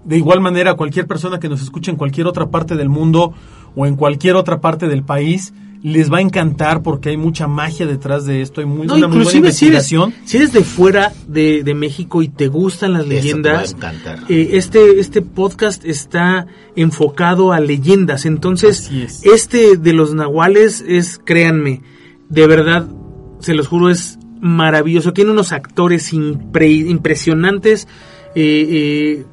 [0.05, 3.34] de igual manera cualquier persona que nos escuche en cualquier otra parte del mundo
[3.76, 7.86] o en cualquier otra parte del país les va a encantar porque hay mucha magia
[7.86, 10.14] detrás de esto, hay muy, No, una muy buena inclusive si eres, investigación.
[10.26, 13.22] si eres de fuera de, de México y te gustan las Eso te va a
[13.22, 14.18] leyendas, encantar.
[14.28, 16.46] eh, este, este podcast está
[16.76, 18.26] enfocado a leyendas.
[18.26, 19.24] Entonces, es.
[19.24, 21.80] este de los nahuales es, créanme,
[22.28, 22.86] de verdad,
[23.38, 25.14] se los juro, es maravilloso.
[25.14, 27.88] Tiene unos actores impre- impresionantes,
[28.34, 29.24] eh, eh,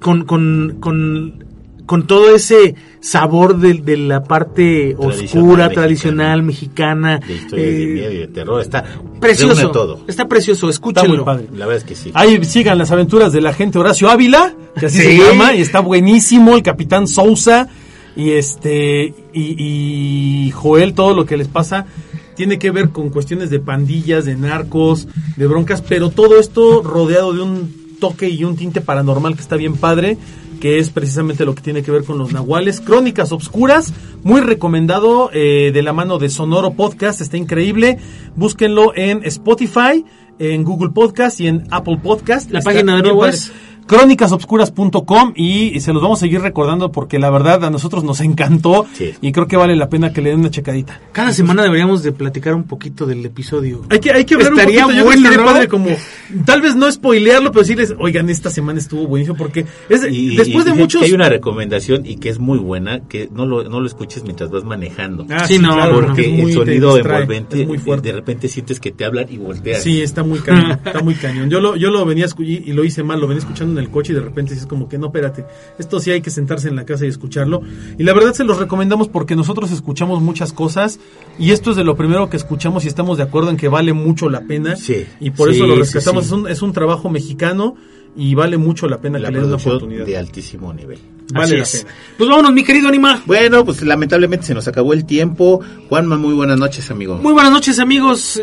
[0.00, 1.44] con, con, con,
[1.86, 7.18] con todo ese sabor de, de la parte Tradicional oscura, tradicional, mexicana.
[7.18, 8.60] de historias de eh, miedo y de terror.
[8.60, 8.84] Está
[9.20, 9.70] Precioso.
[9.70, 10.00] todo.
[10.06, 11.24] Está precioso, Está muy escúchenlo.
[11.24, 11.46] padre.
[11.52, 12.10] La verdad es que sí.
[12.14, 16.54] Ahí sigan las aventuras del agente Horacio Ávila, que así se llama, y está buenísimo,
[16.56, 17.68] el capitán Sousa,
[18.16, 21.86] y este, y, y Joel, todo lo que les pasa
[22.34, 27.34] tiene que ver con cuestiones de pandillas, de narcos, de broncas, pero todo esto rodeado
[27.34, 30.18] de un toque y un tinte paranormal que está bien padre,
[30.60, 32.80] que es precisamente lo que tiene que ver con los nahuales.
[32.80, 33.92] Crónicas Obscuras,
[34.24, 37.98] muy recomendado, eh, de la mano de Sonoro Podcast, está increíble.
[38.34, 40.04] Búsquenlo en Spotify,
[40.40, 42.50] en Google Podcast y en Apple Podcast.
[42.50, 43.52] La Está página de padre.
[43.90, 48.86] crónicasobscuras.com y se los vamos a seguir recordando porque la verdad a nosotros nos encantó
[48.92, 49.12] Sí.
[49.20, 51.00] y creo que vale la pena que le den una checadita.
[51.12, 53.82] Cada semana deberíamos de platicar un poquito del episodio.
[53.90, 55.52] Hay que, hay que hablar Estaría un poquito, yo bueno, creo que sería ¿no?
[55.52, 60.04] padre como, tal vez no spoilearlo, pero decirles, oigan, esta semana estuvo buenísimo porque es,
[60.10, 61.00] Y, después y de muchos...
[61.00, 64.22] que hay una recomendación y que es muy buena, que no lo, no lo escuches
[64.24, 65.26] mientras vas manejando.
[65.30, 68.08] Ah, Sí, no, claro, porque muy- el sonido distrae, envolvente, es muy eh, fuerte.
[68.08, 69.82] de repente sientes que te hablan y volteas.
[69.82, 71.50] Sí, está muy cañón, está muy cañón.
[71.50, 73.90] Yo lo, yo lo venía y y lo hice mal, lo venía escuchando en el
[73.90, 75.44] coche y de repente es como que no, espérate,
[75.78, 77.62] esto sí hay que sentarse en la casa y escucharlo.
[77.98, 81.00] Y la verdad se los recomendamos porque nosotros escuchamos muchas cosas
[81.38, 83.92] y esto es de lo primero que escuchamos y estamos de acuerdo en que vale
[83.92, 84.76] mucho la pena.
[84.76, 86.24] Sí, y por sí, eso lo rescatamos.
[86.24, 86.28] sí.
[86.28, 87.74] Es, un, es un trabajo mexicano
[88.16, 90.04] y vale mucho la pena La que le den una oportunidad.
[90.04, 90.98] de altísimo nivel.
[91.32, 91.84] Vale Así la es.
[91.84, 91.94] pena.
[92.18, 93.22] Pues vámonos, mi querido Anima.
[93.24, 95.60] Bueno, pues lamentablemente se nos acabó el tiempo.
[95.88, 97.16] Juanma, muy buenas noches, amigo.
[97.22, 98.40] Muy buenas noches, amigos.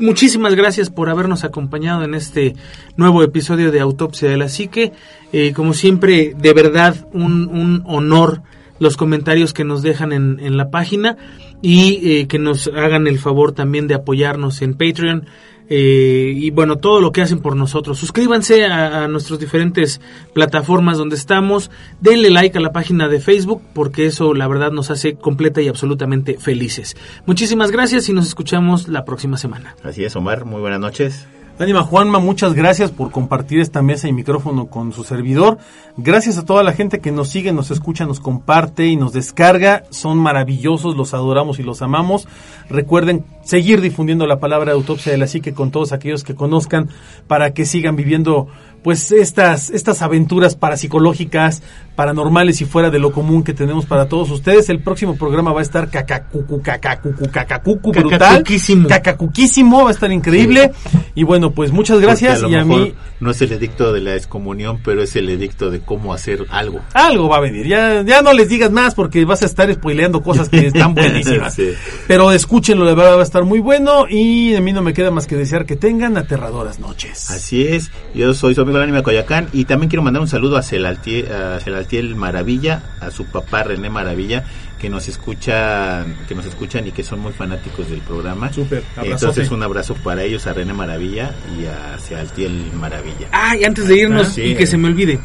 [0.00, 2.56] Muchísimas gracias por habernos acompañado en este
[2.96, 4.92] nuevo episodio de Autopsia de la Psique.
[5.30, 8.40] Eh, como siempre, de verdad, un, honor
[8.78, 11.18] los comentarios que nos dejan en, en la página
[11.60, 15.26] y eh, que nos hagan el favor también de apoyarnos en Patreon.
[15.70, 17.98] Eh, y bueno, todo lo que hacen por nosotros.
[17.98, 20.00] Suscríbanse a, a nuestras diferentes
[20.34, 24.90] plataformas donde estamos, denle like a la página de Facebook porque eso la verdad nos
[24.90, 26.96] hace completa y absolutamente felices.
[27.24, 29.76] Muchísimas gracias y nos escuchamos la próxima semana.
[29.84, 31.26] Así es, Omar, muy buenas noches.
[31.60, 35.58] Dánima Juanma, muchas gracias por compartir esta mesa y micrófono con su servidor.
[35.98, 39.84] Gracias a toda la gente que nos sigue, nos escucha, nos comparte y nos descarga.
[39.90, 42.26] Son maravillosos, los adoramos y los amamos.
[42.70, 46.88] Recuerden seguir difundiendo la palabra de autopsia de la psique con todos aquellos que conozcan
[47.26, 48.46] para que sigan viviendo
[48.82, 51.62] pues estas, estas aventuras parapsicológicas,
[51.94, 54.70] paranormales y fuera de lo común que tenemos para todos ustedes.
[54.70, 58.18] El próximo programa va a estar cacacucu, cacacucu, cacacucu, brutal.
[58.18, 58.88] Cacacuquísimo.
[58.88, 60.72] Cacacuquísimo, va a estar increíble.
[61.14, 64.80] Y bueno, pues muchas gracias y a mí No es el edicto de la excomunión,
[64.82, 66.80] pero es el edicto de cómo hacer algo.
[66.94, 67.66] algo va a venir.
[67.66, 71.54] Ya, ya no les digas más porque vas a estar spoileando cosas que están buenísimas.
[71.54, 71.72] Sí.
[72.06, 75.10] Pero escúchenlo, de verdad va a estar muy bueno y a mí no me queda
[75.10, 77.30] más que desear que tengan aterradoras noches.
[77.30, 80.62] Así es, yo soy amigo el anime Coyacán y también quiero mandar un saludo a
[80.62, 84.44] Celaltiel, a Celaltiel Maravilla, a su papá René Maravilla,
[84.78, 88.52] que nos escuchan, que nos escuchan y que son muy fanáticos del programa.
[88.52, 89.12] Súper, abrazote.
[89.12, 93.28] Entonces un abrazo para ellos, a René Maravilla y a Celaltiel Maravilla.
[93.32, 94.42] Ah, y antes de irnos Ah, sí.
[94.42, 95.18] y que se me olvide,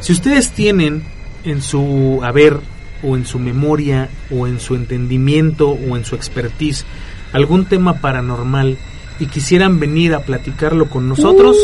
[0.00, 1.04] si ustedes tienen
[1.44, 2.58] en su haber
[3.02, 6.86] o en su memoria o en su entendimiento o en su expertise
[7.32, 8.78] algún tema paranormal
[9.20, 11.56] y quisieran venir a platicarlo con nosotros,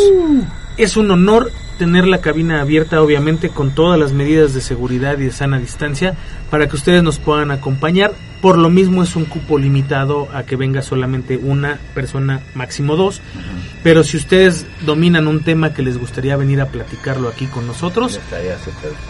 [0.83, 5.24] es un honor tener la cabina abierta, obviamente con todas las medidas de seguridad y
[5.24, 6.14] de sana distancia,
[6.51, 8.12] para que ustedes nos puedan acompañar.
[8.43, 13.20] Por lo mismo es un cupo limitado a que venga solamente una persona, máximo dos.
[13.83, 18.18] Pero si ustedes dominan un tema que les gustaría venir a platicarlo aquí con nosotros,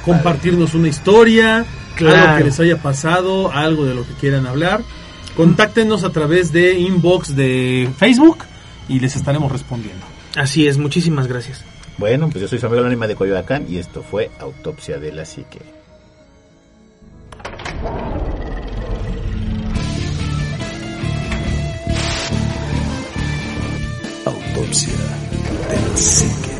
[0.04, 1.64] Compartirnos una historia,
[1.96, 2.16] Claro.
[2.22, 4.82] algo que les haya pasado, algo de lo que quieran hablar.
[5.36, 8.38] Contáctenos a través de inbox de Facebook
[8.88, 10.09] y les estaremos respondiendo.
[10.36, 11.64] Así es, muchísimas gracias.
[11.98, 15.12] Bueno, pues yo soy su amigo el anime de Coyoacán y esto fue Autopsia de
[15.12, 15.60] la Psique.
[24.24, 24.94] Autopsia
[25.68, 26.59] de la psique.